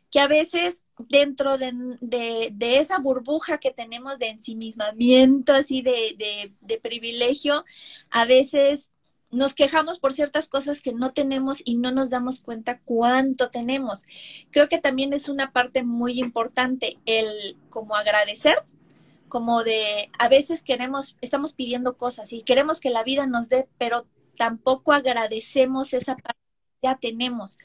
[0.10, 6.78] que a veces dentro de, de, esa burbuja que tenemos de ensimismamiento, así de, de
[6.78, 7.66] privilegio,
[8.12, 8.92] a veces
[9.34, 14.06] nos quejamos por ciertas cosas que no tenemos y no nos damos cuenta cuánto tenemos.
[14.52, 18.58] Creo que también es una parte muy importante el como agradecer,
[19.28, 23.68] como de a veces queremos, estamos pidiendo cosas y queremos que la vida nos dé,
[23.78, 24.06] pero
[24.38, 26.40] tampoco agradecemos esa parte
[26.82, 27.58] que ya tenemos.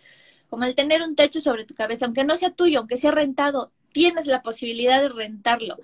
[0.49, 3.73] Como el tener un techo sobre tu cabeza, aunque no sea tuyo, aunque sea rentado,
[3.93, 5.77] tienes la posibilidad de rentarlo.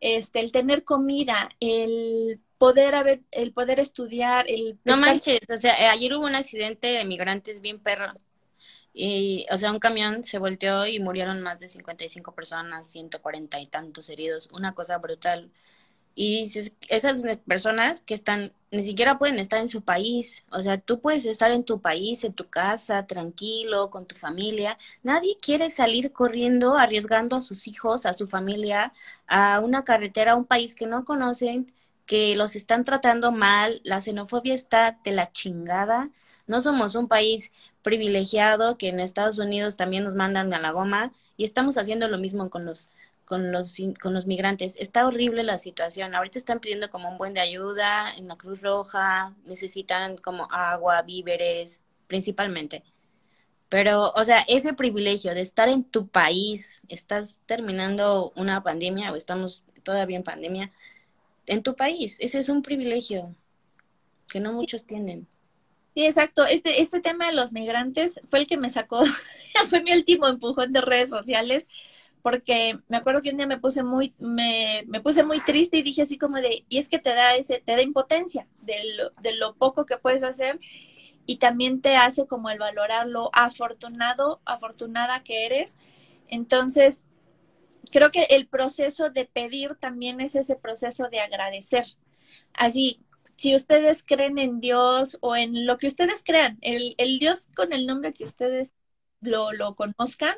[0.00, 5.72] Este, el tener comida, el poder haber, el poder estudiar, el No manches, o sea,
[5.76, 8.12] eh, ayer hubo un accidente de migrantes bien perro.
[8.92, 13.66] Y, o sea, un camión se volteó y murieron más de 55 personas, 140 y
[13.66, 15.50] tantos heridos, una cosa brutal.
[16.14, 20.44] Y dices, esas personas que están, ni siquiera pueden estar en su país.
[20.50, 24.76] O sea, tú puedes estar en tu país, en tu casa, tranquilo, con tu familia.
[25.02, 28.92] Nadie quiere salir corriendo, arriesgando a sus hijos, a su familia,
[29.26, 31.72] a una carretera, a un país que no conocen
[32.10, 36.10] que los están tratando mal, la xenofobia está de la chingada.
[36.48, 41.12] No somos un país privilegiado que en Estados Unidos también nos mandan a la goma
[41.36, 42.90] y estamos haciendo lo mismo con los
[43.26, 44.74] con los con los migrantes.
[44.76, 46.16] Está horrible la situación.
[46.16, 51.02] Ahorita están pidiendo como un buen de ayuda en la Cruz Roja, necesitan como agua,
[51.02, 52.82] víveres, principalmente.
[53.68, 59.16] Pero, o sea, ese privilegio de estar en tu país, estás terminando una pandemia o
[59.16, 60.72] estamos todavía en pandemia,
[61.46, 62.16] en tu país.
[62.20, 63.34] Ese es un privilegio
[64.28, 65.28] que no muchos tienen.
[65.94, 66.46] Sí, exacto.
[66.46, 69.02] Este, este tema de los migrantes fue el que me sacó,
[69.66, 71.68] fue mi último empujón de redes sociales,
[72.22, 75.82] porque me acuerdo que un día me puse muy, me, me puse muy triste y
[75.82, 79.10] dije así como de, y es que te da ese, te da impotencia de lo,
[79.22, 80.60] de lo poco que puedes hacer
[81.26, 85.78] y también te hace como el valorar lo afortunado, afortunada que eres.
[86.28, 87.06] Entonces,
[87.90, 91.84] creo que el proceso de pedir también es ese proceso de agradecer.
[92.52, 93.00] Así,
[93.36, 97.72] si ustedes creen en Dios o en lo que ustedes crean, el, el Dios con
[97.72, 98.72] el nombre que ustedes
[99.20, 100.34] lo, lo conozcan,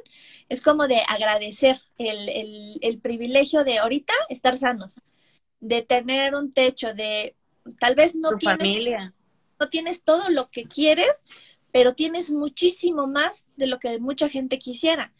[0.49, 5.03] es como de agradecer el, el, el privilegio de ahorita estar sanos,
[5.61, 7.37] de tener un techo, de
[7.79, 9.15] tal vez no tienes, familia.
[9.61, 11.25] no tienes todo lo que quieres,
[11.73, 15.13] pero tienes muchísimo más de lo que mucha gente quisiera.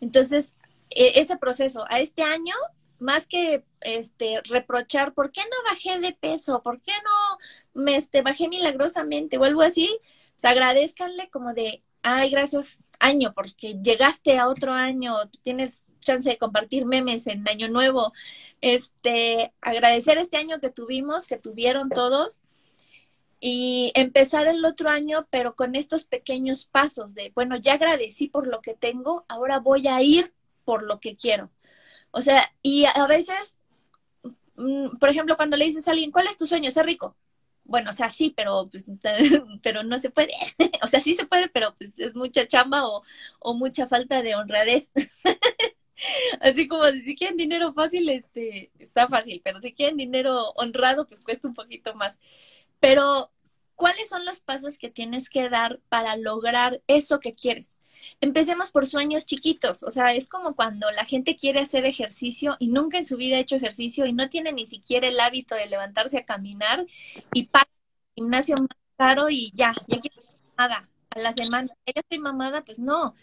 [0.00, 0.54] Entonces,
[0.90, 1.84] ese proceso.
[1.88, 2.54] A este año,
[2.98, 8.22] más que este reprochar por qué no bajé de peso, por qué no me este,
[8.22, 9.98] bajé milagrosamente o algo así,
[10.32, 16.38] pues agradezcanle como de, ay, gracias año, porque llegaste a otro año, tienes chance de
[16.38, 18.12] compartir memes en año nuevo,
[18.60, 22.40] este, agradecer este año que tuvimos, que tuvieron todos,
[23.40, 28.48] y empezar el otro año, pero con estos pequeños pasos de, bueno, ya agradecí por
[28.48, 30.32] lo que tengo, ahora voy a ir
[30.68, 31.50] por lo que quiero.
[32.10, 33.56] O sea, y a veces,
[34.56, 36.70] mm, por ejemplo, cuando le dices a alguien, ¿cuál es tu sueño?
[36.70, 37.16] Ser rico.
[37.64, 38.84] Bueno, o sea, sí, pero, pues,
[39.62, 40.32] pero no se puede.
[40.82, 43.02] o sea, sí se puede, pero pues es mucha chamba o,
[43.40, 44.92] o mucha falta de honradez.
[46.40, 51.20] Así como si quieren dinero fácil, este, está fácil, pero si quieren dinero honrado, pues
[51.20, 52.20] cuesta un poquito más.
[52.80, 53.30] Pero
[53.78, 57.78] ¿cuáles son los pasos que tienes que dar para lograr eso que quieres?
[58.20, 62.66] Empecemos por sueños chiquitos, o sea, es como cuando la gente quiere hacer ejercicio y
[62.66, 65.66] nunca en su vida ha hecho ejercicio y no tiene ni siquiera el hábito de
[65.66, 66.86] levantarse a caminar
[67.32, 70.22] y para el gimnasio más caro y ya, ya quiero
[70.58, 71.68] nada a la semana.
[71.86, 72.64] ¿Ya estoy mamada?
[72.64, 73.14] Pues no.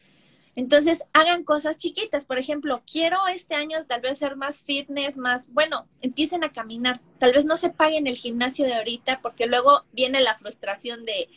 [0.56, 2.26] Entonces, hagan cosas chiquitas.
[2.26, 7.02] Por ejemplo, quiero este año tal vez ser más fitness, más, bueno, empiecen a caminar.
[7.20, 11.30] Tal vez no se paguen el gimnasio de ahorita porque luego viene la frustración de,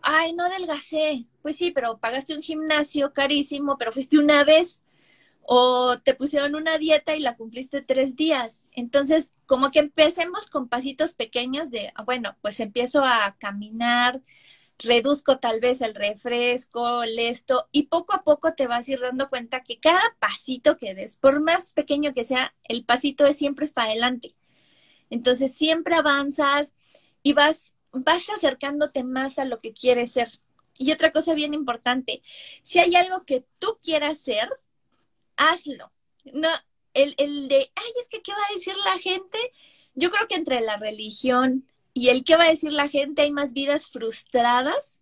[0.00, 1.26] ay, no adelgacé.
[1.42, 4.82] Pues sí, pero pagaste un gimnasio carísimo, pero fuiste una vez.
[5.48, 8.64] O te pusieron una dieta y la cumpliste tres días.
[8.72, 14.22] Entonces, como que empecemos con pasitos pequeños de, ah, bueno, pues empiezo a caminar,
[14.78, 19.00] reduzco tal vez el refresco, el esto, y poco a poco te vas a ir
[19.00, 23.36] dando cuenta que cada pasito que des, por más pequeño que sea, el pasito es
[23.38, 24.34] siempre para adelante.
[25.10, 26.74] Entonces siempre avanzas
[27.22, 30.28] y vas, vas acercándote más a lo que quieres ser.
[30.78, 32.22] Y otra cosa bien importante,
[32.62, 34.48] si hay algo que tú quieras ser,
[35.36, 35.92] hazlo.
[36.32, 36.48] No,
[36.94, 39.38] el, el de, ay, es que, ¿qué va a decir la gente?
[39.94, 43.30] Yo creo que entre la religión, y el qué va a decir la gente, hay
[43.30, 45.00] más vidas frustradas,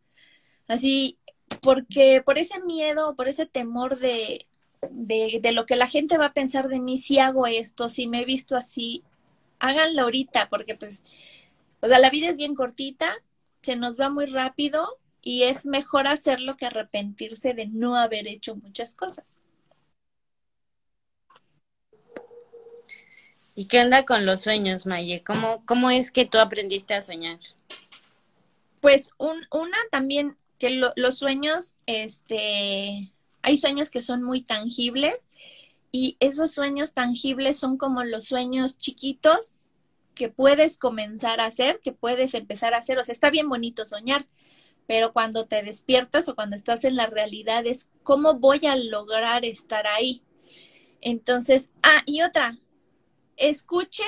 [0.68, 1.18] así,
[1.61, 4.46] porque por ese miedo, por ese temor de,
[4.92, 8.07] de, de, lo que la gente va a pensar de mí si hago esto, si
[8.07, 9.02] me he visto así,
[9.59, 11.02] háganlo ahorita, porque pues,
[11.80, 13.12] o sea, la vida es bien cortita,
[13.62, 14.87] se nos va muy rápido
[15.20, 19.42] y es mejor hacerlo que arrepentirse de no haber hecho muchas cosas.
[23.56, 25.22] ¿Y qué onda con los sueños, Maye?
[25.24, 27.38] ¿Cómo, ¿Cómo es que tú aprendiste a soñar?
[28.80, 33.10] Pues un, una también que los sueños, este,
[33.42, 35.28] hay sueños que son muy tangibles
[35.92, 39.62] y esos sueños tangibles son como los sueños chiquitos
[40.14, 42.98] que puedes comenzar a hacer, que puedes empezar a hacer.
[42.98, 44.26] O sea, está bien bonito soñar,
[44.86, 49.44] pero cuando te despiertas o cuando estás en la realidad es cómo voy a lograr
[49.44, 50.22] estar ahí.
[51.00, 52.58] Entonces, ah, y otra,
[53.37, 54.07] escuchen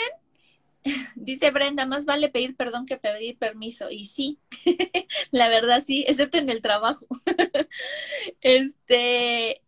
[1.14, 3.90] Dice Brenda, más vale pedir perdón que pedir permiso.
[3.90, 4.38] Y sí,
[5.30, 7.06] la verdad sí, excepto en el trabajo.
[8.40, 9.62] este,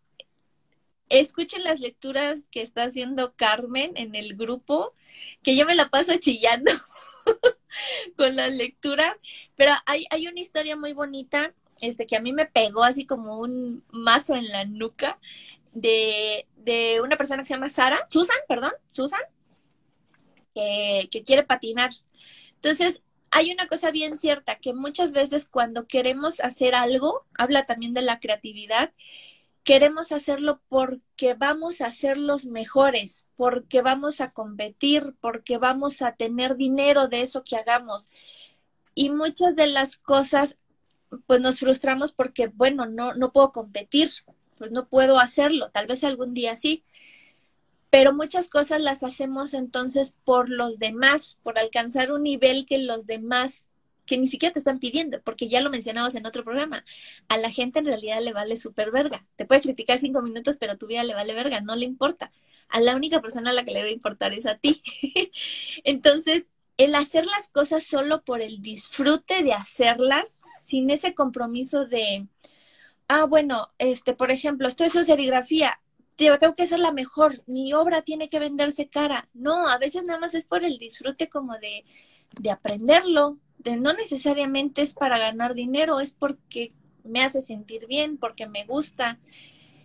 [1.08, 4.92] escuchen las lecturas que está haciendo Carmen en el grupo,
[5.42, 6.70] que yo me la paso chillando
[8.16, 9.16] con las lecturas,
[9.56, 13.38] pero hay, hay una historia muy bonita, este, que a mí me pegó así como
[13.38, 15.18] un mazo en la nuca
[15.72, 19.20] de, de una persona que se llama Sara, Susan, perdón, Susan,
[21.10, 21.90] que, quiere patinar.
[22.56, 27.94] Entonces, hay una cosa bien cierta, que muchas veces cuando queremos hacer algo, habla también
[27.94, 28.92] de la creatividad,
[29.64, 36.12] queremos hacerlo porque vamos a ser los mejores, porque vamos a competir, porque vamos a
[36.12, 38.10] tener dinero de eso que hagamos.
[38.94, 40.58] Y muchas de las cosas,
[41.26, 44.10] pues nos frustramos porque, bueno, no, no puedo competir,
[44.56, 46.84] pues no puedo hacerlo, tal vez algún día sí
[47.90, 53.06] pero muchas cosas las hacemos entonces por los demás, por alcanzar un nivel que los
[53.06, 53.68] demás,
[54.04, 56.84] que ni siquiera te están pidiendo, porque ya lo mencionamos en otro programa,
[57.28, 59.26] a la gente en realidad le vale súper verga.
[59.36, 62.32] Te puede criticar cinco minutos, pero tu vida le vale verga, no le importa.
[62.68, 64.82] A la única persona a la que le debe importar es a ti.
[65.84, 66.46] entonces,
[66.76, 72.26] el hacer las cosas solo por el disfrute de hacerlas, sin ese compromiso de,
[73.08, 75.80] ah, bueno, este, por ejemplo, esto es serigrafía,
[76.18, 79.28] tengo que ser la mejor, mi obra tiene que venderse cara.
[79.34, 81.84] No, a veces nada más es por el disfrute como de,
[82.40, 86.72] de aprenderlo, de no necesariamente es para ganar dinero, es porque
[87.04, 89.18] me hace sentir bien, porque me gusta.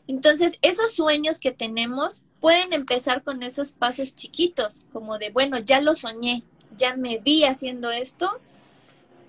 [0.07, 5.81] Entonces, esos sueños que tenemos pueden empezar con esos pasos chiquitos, como de, bueno, ya
[5.81, 6.43] lo soñé,
[6.75, 8.39] ya me vi haciendo esto,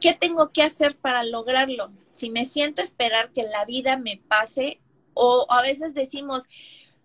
[0.01, 1.93] ¿qué tengo que hacer para lograrlo?
[2.13, 4.81] Si me siento esperar que la vida me pase,
[5.15, 6.45] o a veces decimos,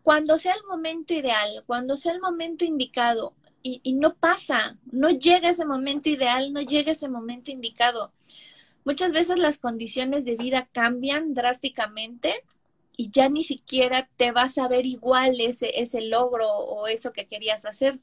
[0.04, 5.50] cuando sea el momento ideal, cuando sea el momento indicado, y, no pasa, no llega
[5.50, 8.14] ese momento ideal, no llega ese momento indicado.
[8.86, 12.44] Muchas veces las condiciones de vida cambian drásticamente
[12.96, 17.28] y ya ni siquiera te vas a ver igual ese, ese logro o eso que
[17.28, 18.00] querías hacer.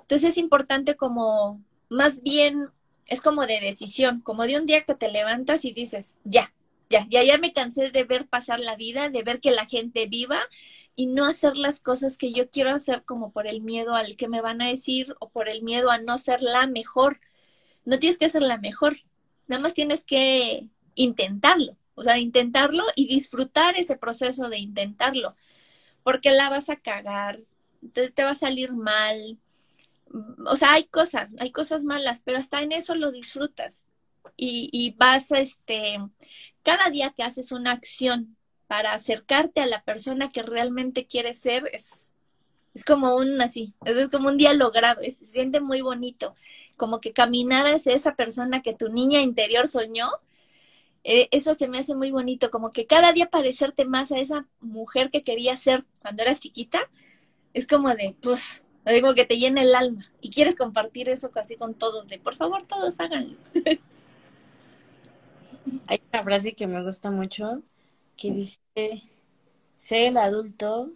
[0.00, 2.70] Entonces es importante como, más bien,
[3.06, 6.52] es como de decisión, como de un día que te levantas y dices, ya,
[6.88, 10.06] ya, ya, ya me cansé de ver pasar la vida, de ver que la gente
[10.06, 10.40] viva
[10.96, 14.28] y no hacer las cosas que yo quiero hacer como por el miedo al que
[14.28, 17.20] me van a decir o por el miedo a no ser la mejor.
[17.84, 18.96] No tienes que ser la mejor,
[19.46, 25.36] nada más tienes que intentarlo, o sea, intentarlo y disfrutar ese proceso de intentarlo,
[26.02, 27.40] porque la vas a cagar,
[27.92, 29.38] te, va a salir mal,
[30.46, 33.84] o sea, hay cosas, hay cosas malas, pero hasta en eso lo disfrutas
[34.36, 35.98] y, y vas, este,
[36.62, 41.68] cada día que haces una acción para acercarte a la persona que realmente quieres ser,
[41.72, 42.10] es,
[42.74, 46.34] es como un así, es como un día logrado, se siente muy bonito,
[46.76, 50.08] como que caminar hacia esa persona que tu niña interior soñó,
[51.04, 54.46] eh, eso se me hace muy bonito, como que cada día parecerte más a esa
[54.60, 56.90] mujer que querías ser cuando eras chiquita,
[57.52, 61.56] es como de, pues, digo que te llena el alma y quieres compartir eso casi
[61.56, 63.36] con todos, de por favor todos háganlo.
[65.86, 67.62] Hay una frase que me gusta mucho
[68.16, 68.60] que dice,
[69.76, 70.92] sé el adulto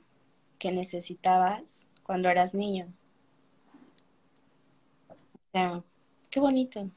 [0.58, 2.92] que necesitabas cuando eras niño.
[5.08, 5.82] O sea,
[6.30, 6.90] qué bonito.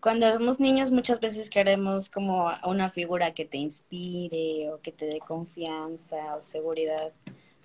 [0.00, 5.06] Cuando somos niños muchas veces queremos como una figura que te inspire o que te
[5.06, 7.12] dé confianza o seguridad.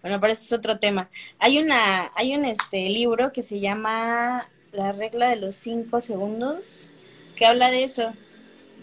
[0.02, 1.10] Bueno, pero ese es otro tema.
[1.38, 6.90] Hay una, hay un este libro que se llama La regla de los cinco segundos,
[7.36, 8.14] que habla de eso,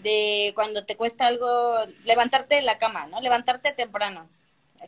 [0.01, 1.47] de cuando te cuesta algo
[2.05, 3.21] levantarte de la cama, ¿no?
[3.21, 4.29] Levantarte temprano.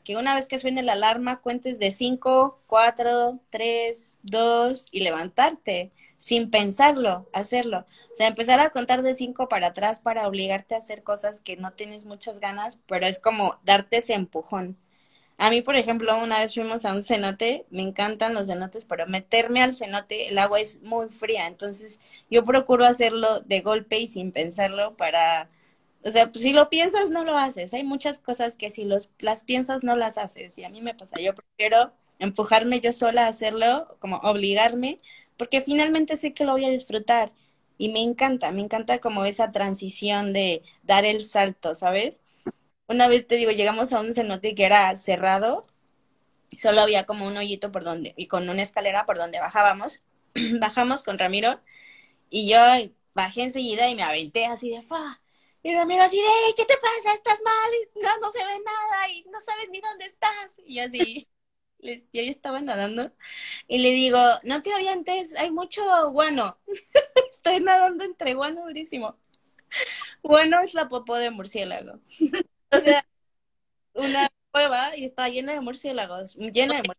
[0.04, 5.92] Que una vez que suene la alarma cuentes de 5, 4, 3, 2 y levantarte
[6.22, 7.86] sin pensarlo, hacerlo.
[8.12, 11.58] O sea, empezar a contar de 5 para atrás para obligarte a hacer cosas que
[11.58, 14.78] no tienes muchas ganas, pero es como darte ese empujón.
[15.42, 19.08] A mí, por ejemplo, una vez fuimos a un cenote, me encantan los cenotes, pero
[19.08, 24.08] meterme al cenote, el agua es muy fría, entonces yo procuro hacerlo de golpe y
[24.08, 25.48] sin pensarlo para,
[26.04, 27.74] o sea, pues, si lo piensas, no lo haces.
[27.74, 30.94] Hay muchas cosas que si los, las piensas, no las haces, y a mí me
[30.96, 34.98] pasa, yo prefiero empujarme yo sola a hacerlo, como obligarme,
[35.38, 37.32] porque finalmente sé que lo voy a disfrutar
[37.80, 42.22] y me encanta, me encanta como esa transición de dar el salto, ¿sabes?
[42.92, 45.62] Una vez te digo, llegamos a un cenote que era cerrado,
[46.58, 50.04] solo había como un hoyito por donde, y con una escalera por donde bajábamos.
[50.60, 51.62] Bajamos con Ramiro
[52.30, 52.58] y yo
[53.14, 55.22] bajé enseguida y me aventé así de fa.
[55.64, 57.16] Y Ramiro así de, ¿qué te pasa?
[57.16, 57.72] ¿Estás mal?
[58.04, 60.52] No, no se ve nada y no sabes ni dónde estás.
[60.66, 61.30] Y así,
[61.80, 63.14] les, yo estaba nadando.
[63.70, 66.60] Y le digo, no te avientes, hay mucho guano.
[67.32, 69.18] Estoy nadando entre guano durísimo.
[70.24, 72.00] Bueno, es la popó de murciélago.
[72.72, 73.06] o sea,
[73.94, 76.98] una cueva y estaba llena de murciélagos, llena de murciélagos.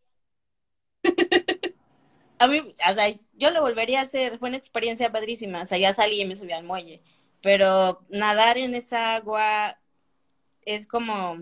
[2.39, 5.62] a mí, o sea, yo lo volvería a hacer, fue una experiencia padrísima.
[5.62, 7.03] O sea, ya salí y me subí al muelle
[7.43, 9.79] pero nadar en esa agua
[10.62, 11.39] es como,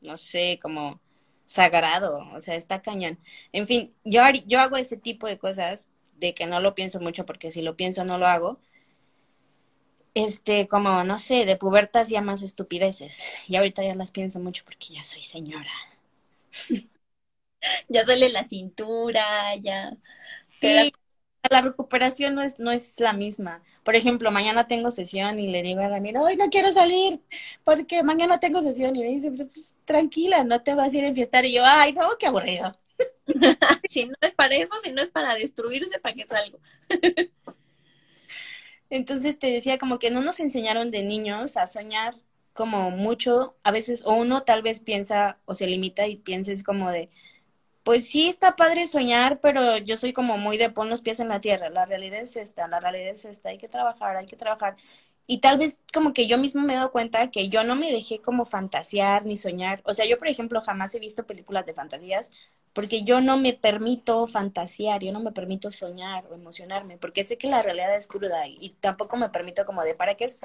[0.00, 1.00] no sé, como
[1.44, 3.18] sagrado, o sea, está cañón.
[3.52, 5.86] En fin, yo, yo hago ese tipo de cosas
[6.16, 8.60] de que no lo pienso mucho porque si lo pienso no lo hago.
[10.14, 13.24] Este, como, no sé, de pubertas ya más estupideces.
[13.48, 15.70] Y ahorita ya las pienso mucho porque ya soy señora.
[17.88, 19.96] ya duele la cintura, ya
[21.50, 23.62] la recuperación no es, no es la misma.
[23.84, 27.20] Por ejemplo, mañana tengo sesión y le digo a Ramiro, hoy no quiero salir
[27.64, 28.94] porque mañana tengo sesión.
[28.96, 31.44] Y me dice, pues tranquila, no te vas a ir a enfiestar.
[31.46, 32.72] Y yo, ay, no, qué aburrido.
[33.84, 36.58] si no es para eso, si no es para destruirse, ¿para qué salgo?
[38.90, 42.16] Entonces te decía como que no nos enseñaron de niños a soñar
[42.54, 46.90] como mucho, a veces, o uno tal vez piensa o se limita y pienses como
[46.90, 47.10] de,
[47.82, 51.28] pues sí, está padre soñar, pero yo soy como muy de pon los pies en
[51.28, 51.70] la tierra.
[51.70, 53.48] La realidad es esta, la realidad es esta.
[53.50, 54.76] Hay que trabajar, hay que trabajar.
[55.26, 57.90] Y tal vez como que yo mismo me he dado cuenta que yo no me
[57.92, 59.80] dejé como fantasear ni soñar.
[59.84, 62.30] O sea, yo, por ejemplo, jamás he visto películas de fantasías
[62.80, 67.36] porque yo no me permito fantasear, yo no me permito soñar o emocionarme, porque sé
[67.36, 70.40] que la realidad es cruda y tampoco me permito como de, ¿para qué es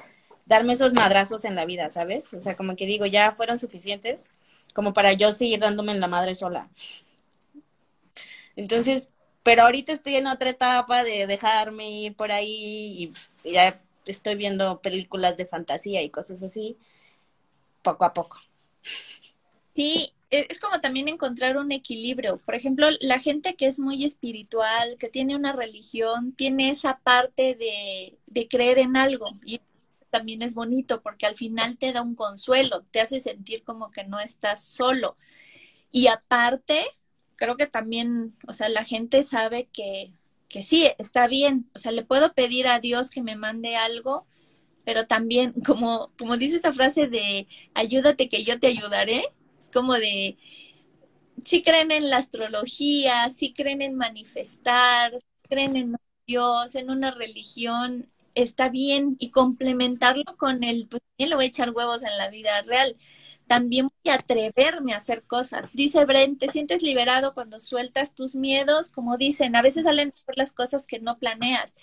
[0.45, 2.33] darme esos madrazos en la vida, ¿sabes?
[2.33, 4.33] O sea, como que digo, ya fueron suficientes
[4.73, 6.67] como para yo seguir dándome en la madre sola.
[8.57, 13.13] Entonces, pero ahorita estoy en otra etapa de dejarme ir por ahí
[13.45, 16.75] y ya estoy viendo películas de fantasía y cosas así,
[17.81, 18.41] poco a poco.
[19.73, 20.11] Sí,
[20.49, 22.37] es como también encontrar un equilibrio.
[22.37, 27.55] Por ejemplo, la gente que es muy espiritual, que tiene una religión, tiene esa parte
[27.55, 29.31] de, de creer en algo.
[29.43, 29.61] Y
[30.09, 34.05] también es bonito porque al final te da un consuelo, te hace sentir como que
[34.05, 35.17] no estás solo.
[35.91, 36.85] Y aparte,
[37.35, 40.13] creo que también, o sea, la gente sabe que,
[40.47, 44.25] que sí, está bien, o sea, le puedo pedir a Dios que me mande algo,
[44.85, 49.25] pero también, como, como dice esa frase de ayúdate que yo te ayudaré,
[49.65, 50.37] es como de,
[51.43, 55.95] si creen en la astrología, si creen en manifestar, creen en
[56.27, 61.47] Dios, en una religión, está bien y complementarlo con el, pues también le voy a
[61.47, 62.97] echar huevos en la vida real
[63.47, 65.71] también voy a atreverme a hacer cosas.
[65.73, 70.37] Dice Brent, te sientes liberado cuando sueltas tus miedos, como dicen, a veces salen por
[70.37, 71.75] las cosas que no planeas.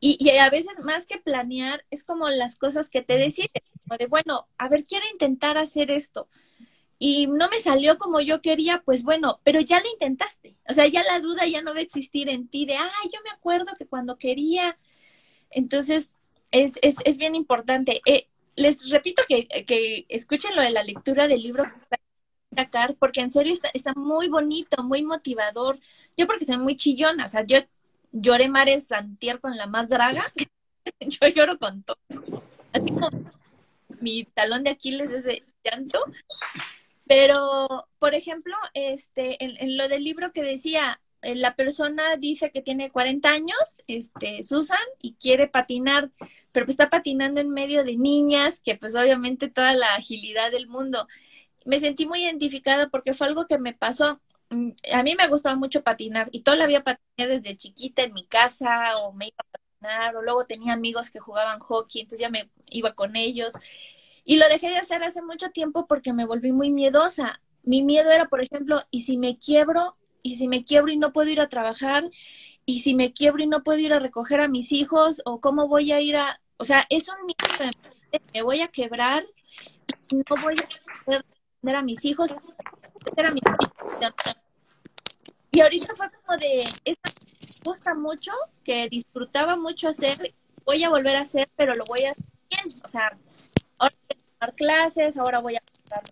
[0.00, 3.50] Y, y, a veces más que planear, es como las cosas que te deciden,
[3.86, 6.28] como de, bueno, a ver, quiero intentar hacer esto.
[7.06, 10.56] Y no me salió como yo quería, pues bueno, pero ya lo intentaste.
[10.66, 13.20] O sea, ya la duda ya no va a existir en ti de, ah, yo
[13.22, 14.78] me acuerdo que cuando quería.
[15.50, 16.16] Entonces,
[16.50, 18.00] es, es, es bien importante.
[18.06, 21.64] Eh, les repito que, que escuchen lo de la lectura del libro
[22.98, 25.78] porque en serio está, está muy bonito, muy motivador.
[26.16, 27.58] Yo porque soy muy chillona, o sea, yo
[28.12, 30.32] lloré mares Santier con la más draga,
[31.00, 31.98] yo lloro con todo.
[32.72, 33.10] Así como
[34.00, 35.98] mi talón de Aquiles es de llanto.
[37.06, 42.50] Pero, por ejemplo, este, en, en lo del libro que decía, eh, la persona dice
[42.50, 46.10] que tiene 40 años, este, Susan, y quiere patinar,
[46.52, 50.66] pero pues está patinando en medio de niñas, que pues obviamente toda la agilidad del
[50.68, 51.06] mundo.
[51.64, 54.20] Me sentí muy identificada porque fue algo que me pasó.
[54.50, 58.12] Mm, a mí me gustaba mucho patinar y toda la vida patiné desde chiquita en
[58.14, 62.20] mi casa o me iba a patinar o luego tenía amigos que jugaban hockey, entonces
[62.20, 63.54] ya me iba con ellos.
[64.24, 67.40] Y lo dejé de hacer hace mucho tiempo porque me volví muy miedosa.
[67.62, 69.96] Mi miedo era, por ejemplo, ¿y si me quiebro?
[70.24, 72.10] y si me quiebro y no puedo ir a trabajar,
[72.64, 75.68] y si me quiebro y no puedo ir a recoger a mis hijos, o cómo
[75.68, 77.70] voy a ir a, o sea, es un miedo,
[78.32, 79.24] me voy a quebrar
[80.08, 82.34] y no voy a poder a mis hijos,
[85.52, 87.10] y ahorita fue como de, esto
[87.66, 88.32] me gusta mucho,
[88.64, 90.16] que disfrutaba mucho hacer,
[90.64, 93.14] voy a volver a hacer, pero lo voy a hacer bien, o sea,
[94.44, 95.62] tomar clases, ahora voy a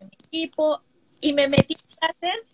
[0.00, 0.80] mi equipo,
[1.20, 2.46] y me metí a hacer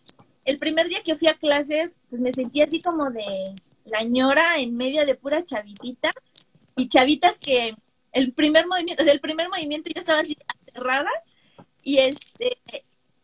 [0.45, 3.55] el primer día que fui a clases, pues me sentí así como de
[3.85, 6.09] la ñora en medio de pura chavitita.
[6.77, 7.71] y chavitas que
[8.13, 11.11] el primer movimiento, o sea, el primer movimiento yo estaba así aterrada
[11.83, 12.59] y este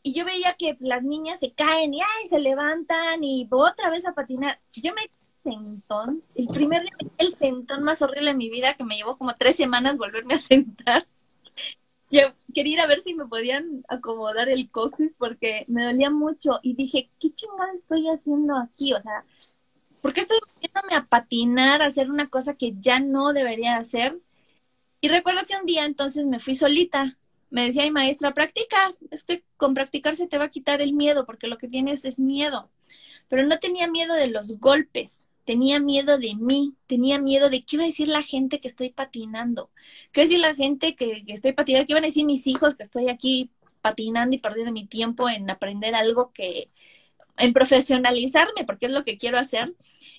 [0.03, 4.07] y yo veía que las niñas se caen y ay, se levantan y otra vez
[4.07, 4.61] a patinar.
[4.75, 5.09] Yo me
[5.43, 9.35] sentón, el primer día el sentón más horrible de mi vida que me llevó como
[9.37, 11.07] tres semanas volverme a sentar.
[12.11, 16.61] Yo quería ir a ver si me podían acomodar el coxis porque me dolía mucho
[16.63, 18.93] y dije, ¿qué chingada estoy haciendo aquí?
[18.93, 19.25] O sea,
[20.03, 24.19] ¿por qué estoy metiéndome a patinar, a hacer una cosa que ya no debería hacer?
[25.01, 27.17] Y recuerdo que un día entonces me fui solita.
[27.51, 30.93] Me decía mi maestra, practica, es que con practicar se te va a quitar el
[30.93, 32.71] miedo, porque lo que tienes es miedo.
[33.29, 37.77] Pero no tenía miedo de los golpes, tenía miedo de mí, tenía miedo de qué
[37.77, 39.71] iba a decir la gente que estoy patinando,
[40.13, 42.47] qué va a decir la gente que, que estoy patinando, qué iban a decir mis
[42.47, 43.51] hijos que estoy aquí
[43.83, 46.71] patinando y perdiendo mi tiempo en aprender algo que,
[47.37, 49.75] en profesionalizarme, porque es lo que quiero hacer,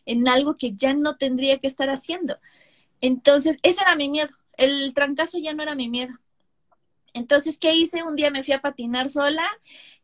[0.05, 2.37] en algo que ya no tendría que estar haciendo.
[3.01, 6.13] Entonces, ese era mi miedo el trancazo ya no era mi miedo.
[7.13, 8.03] Entonces, ¿qué hice?
[8.03, 9.45] Un día me fui a patinar sola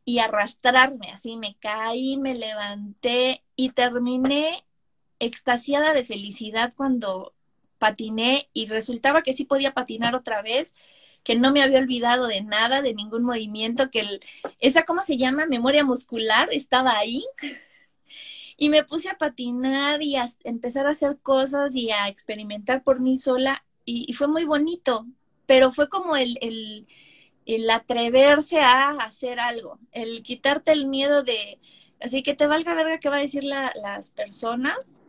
[0.05, 4.65] y arrastrarme, así me caí, me levanté y terminé
[5.21, 7.33] extasiada de felicidad cuando
[7.77, 10.75] patiné y resultaba que sí podía patinar otra vez,
[11.23, 14.21] que no me había olvidado de nada, de ningún movimiento, que el,
[14.59, 15.45] esa, ¿cómo se llama?
[15.45, 17.23] Memoria muscular estaba ahí.
[18.57, 22.99] y me puse a patinar y a empezar a hacer cosas y a experimentar por
[22.99, 25.07] mí sola y, fue muy bonito,
[25.47, 26.87] pero fue como el, el,
[27.45, 31.59] el, atreverse a hacer algo, el quitarte el miedo de,
[31.99, 35.00] así que te valga verga qué va a decir la, las personas,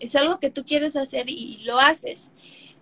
[0.00, 2.30] es algo que tú quieres hacer y, lo haces.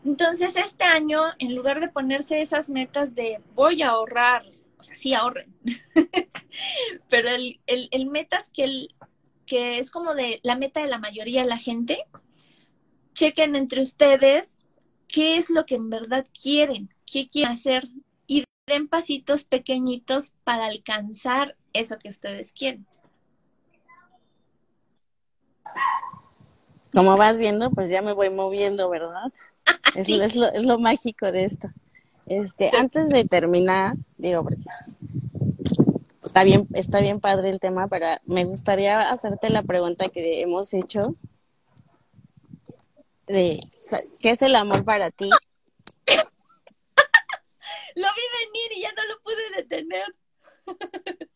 [0.04, 4.44] Entonces, este año, en lugar de ponerse esas metas de voy a ahorrar,
[4.78, 5.54] o sea, sí ahorren,
[7.08, 8.94] pero el, el, el metas que, el,
[9.46, 12.04] que es como de la meta de la mayoría de la gente,
[13.14, 14.56] chequen entre ustedes
[15.08, 17.88] qué es lo que en verdad quieren, qué quieren hacer
[18.26, 22.86] y den pasitos pequeñitos para alcanzar eso que ustedes quieren.
[26.96, 29.30] Como vas viendo, pues ya me voy moviendo, ¿verdad?
[29.94, 31.68] es, es, lo, es, lo, mágico de esto.
[32.24, 34.62] Este, antes de terminar, digo, porque
[36.22, 40.72] está bien, está bien padre el tema, pero me gustaría hacerte la pregunta que hemos
[40.72, 41.00] hecho
[43.26, 43.60] de
[44.22, 45.28] ¿qué es el amor para ti?
[47.94, 50.14] lo vi venir y ya no lo pude detener.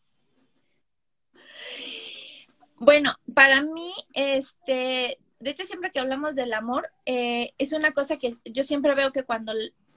[2.77, 8.17] bueno, para mí, este, de hecho siempre que hablamos del amor, eh, es una cosa
[8.17, 9.53] que yo siempre veo que cuando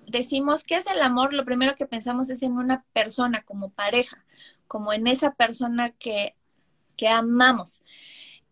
[0.07, 4.25] decimos qué es el amor, lo primero que pensamos es en una persona como pareja,
[4.67, 6.35] como en esa persona que,
[6.97, 7.83] que amamos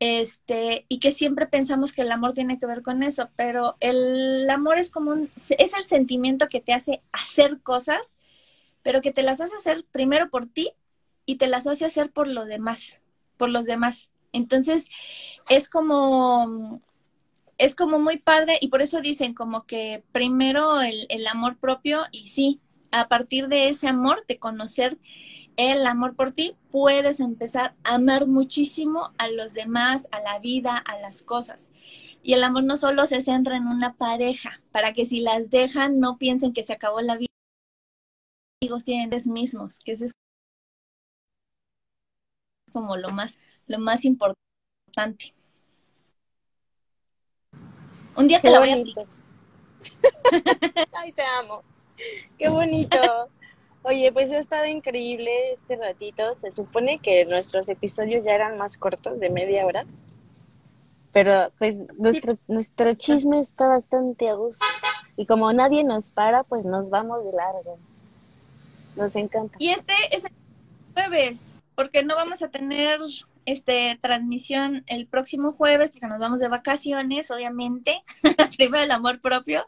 [0.05, 4.51] este, y que siempre pensamos que el amor tiene que ver con eso, pero el
[4.51, 8.18] amor es como un, es el sentimiento que te hace hacer cosas,
[8.82, 10.72] pero que te las hace hacer primero por ti
[11.24, 12.99] y te las hace hacer por los demás,
[13.36, 14.11] por los demás.
[14.33, 14.89] Entonces,
[15.49, 16.80] es como,
[17.59, 22.05] es como muy padre y por eso dicen como que primero el, el amor propio
[22.11, 22.61] y sí,
[22.91, 24.99] a partir de ese amor, de conocer
[25.57, 30.76] el amor por ti, puedes empezar a amar muchísimo a los demás, a la vida,
[30.76, 31.72] a las cosas.
[32.22, 35.97] Y el amor no solo se centra en una pareja, para que si las dejan
[35.97, 37.28] no piensen que se acabó la vida.
[38.62, 40.12] Amigos tienen mismos, que es
[42.73, 45.35] como lo más, lo más importante.
[48.16, 48.77] Un día te la voy a...
[50.93, 51.62] Ay, te amo.
[52.39, 52.99] Qué bonito.
[53.85, 56.35] Oye, pues ha estado increíble este ratito.
[56.35, 59.87] Se supone que nuestros episodios ya eran más cortos, de media hora.
[61.12, 64.64] Pero pues nuestro, nuestro chisme está bastante a gusto.
[65.16, 67.79] Y como nadie nos para, pues nos vamos de largo.
[68.97, 69.57] Nos encanta.
[69.59, 70.33] Y este es el
[70.95, 73.01] jueves, porque no vamos a tener
[73.45, 78.03] este transmisión el próximo jueves, porque nos vamos de vacaciones, obviamente.
[78.57, 79.64] Primero el amor propio.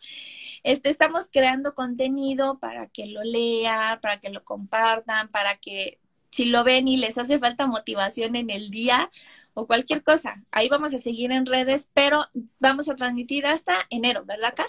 [0.63, 5.99] Este, estamos creando contenido para que lo lean, para que lo compartan, para que
[6.31, 9.11] si lo ven y les hace falta motivación en el día
[9.53, 12.27] o cualquier cosa, ahí vamos a seguir en redes, pero
[12.61, 14.67] vamos a transmitir hasta enero, ¿verdad, Car?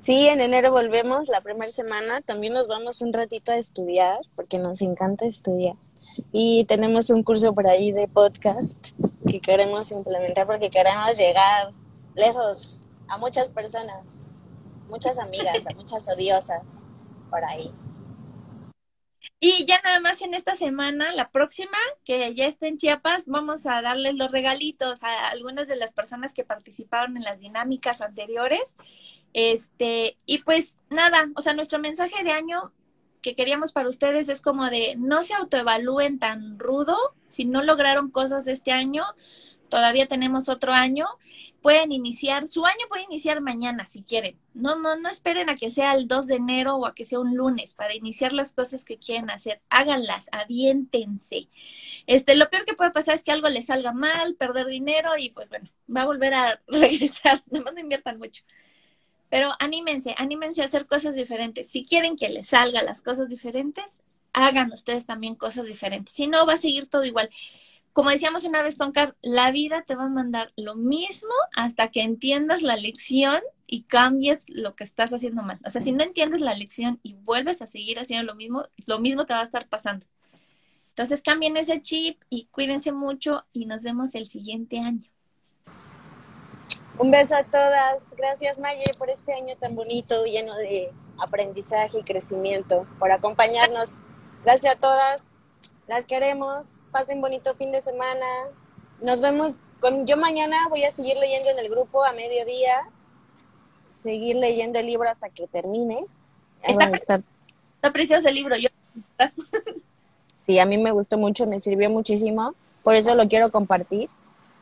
[0.00, 2.22] Sí, en enero volvemos la primera semana.
[2.22, 5.76] También nos vamos un ratito a estudiar, porque nos encanta estudiar.
[6.32, 8.88] Y tenemos un curso por ahí de podcast
[9.28, 11.72] que queremos implementar porque queremos llegar
[12.14, 14.40] lejos a muchas personas,
[14.88, 16.82] muchas amigas, a muchas odiosas
[17.28, 17.70] por ahí.
[19.38, 23.66] Y ya nada más en esta semana, la próxima, que ya está en Chiapas, vamos
[23.66, 28.76] a darles los regalitos a algunas de las personas que participaron en las dinámicas anteriores.
[29.32, 32.72] Este, y pues nada, o sea, nuestro mensaje de año
[33.22, 36.96] que queríamos para ustedes es como de no se autoevalúen tan rudo,
[37.28, 39.04] si no lograron cosas este año,
[39.68, 41.06] todavía tenemos otro año,
[41.60, 44.38] pueden iniciar, su año puede iniciar mañana si quieren.
[44.54, 47.20] No, no, no esperen a que sea el 2 de enero o a que sea
[47.20, 49.60] un lunes para iniciar las cosas que quieren hacer.
[49.68, 51.48] Háganlas, aviéntense.
[52.06, 55.30] Este, lo peor que puede pasar es que algo les salga mal, perder dinero y
[55.30, 57.42] pues bueno, va a volver a regresar.
[57.50, 58.42] Nada más no inviertan mucho.
[59.30, 61.68] Pero anímense, anímense a hacer cosas diferentes.
[61.70, 64.00] Si quieren que les salgan las cosas diferentes,
[64.32, 66.14] hagan ustedes también cosas diferentes.
[66.14, 67.30] Si no, va a seguir todo igual.
[67.92, 71.88] Como decíamos una vez con Car, la vida te va a mandar lo mismo hasta
[71.88, 75.58] que entiendas la lección y cambies lo que estás haciendo mal.
[75.64, 79.00] O sea, si no entiendes la lección y vuelves a seguir haciendo lo mismo, lo
[79.00, 80.06] mismo te va a estar pasando.
[80.90, 85.10] Entonces cambien ese chip y cuídense mucho y nos vemos el siguiente año.
[87.00, 88.14] Un beso a todas.
[88.14, 94.00] Gracias, Maye, por este año tan bonito, lleno de aprendizaje y crecimiento, por acompañarnos.
[94.44, 95.30] Gracias a todas.
[95.88, 96.80] Las queremos.
[96.92, 98.26] Pasen bonito fin de semana.
[99.00, 99.56] Nos vemos.
[99.80, 102.82] Con, yo mañana voy a seguir leyendo en el grupo a mediodía.
[104.02, 106.04] Seguir leyendo el libro hasta que termine.
[106.60, 107.22] Está,
[107.94, 108.56] precioso el libro.
[108.56, 108.68] Yo...
[110.44, 112.54] sí, a mí me gustó mucho, me sirvió muchísimo.
[112.82, 114.10] Por eso lo quiero compartir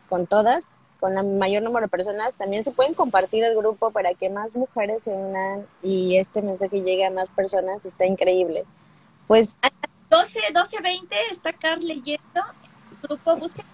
[0.09, 0.69] con todas
[1.01, 2.37] con el mayor número de personas.
[2.37, 6.83] También se pueden compartir el grupo para que más mujeres se unan y este mensaje
[6.83, 7.87] llegue a más personas.
[7.87, 8.65] Está increíble.
[9.27, 9.71] Pues a
[10.11, 12.43] 12, 12, 20 está Carl leyendo.
[12.91, 13.65] El grupo, busquen.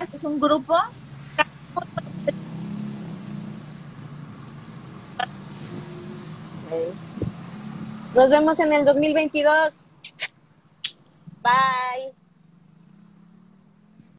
[0.00, 0.76] Este es un grupo.
[8.14, 9.86] Nos vemos en el 2022.
[11.42, 12.21] Bye.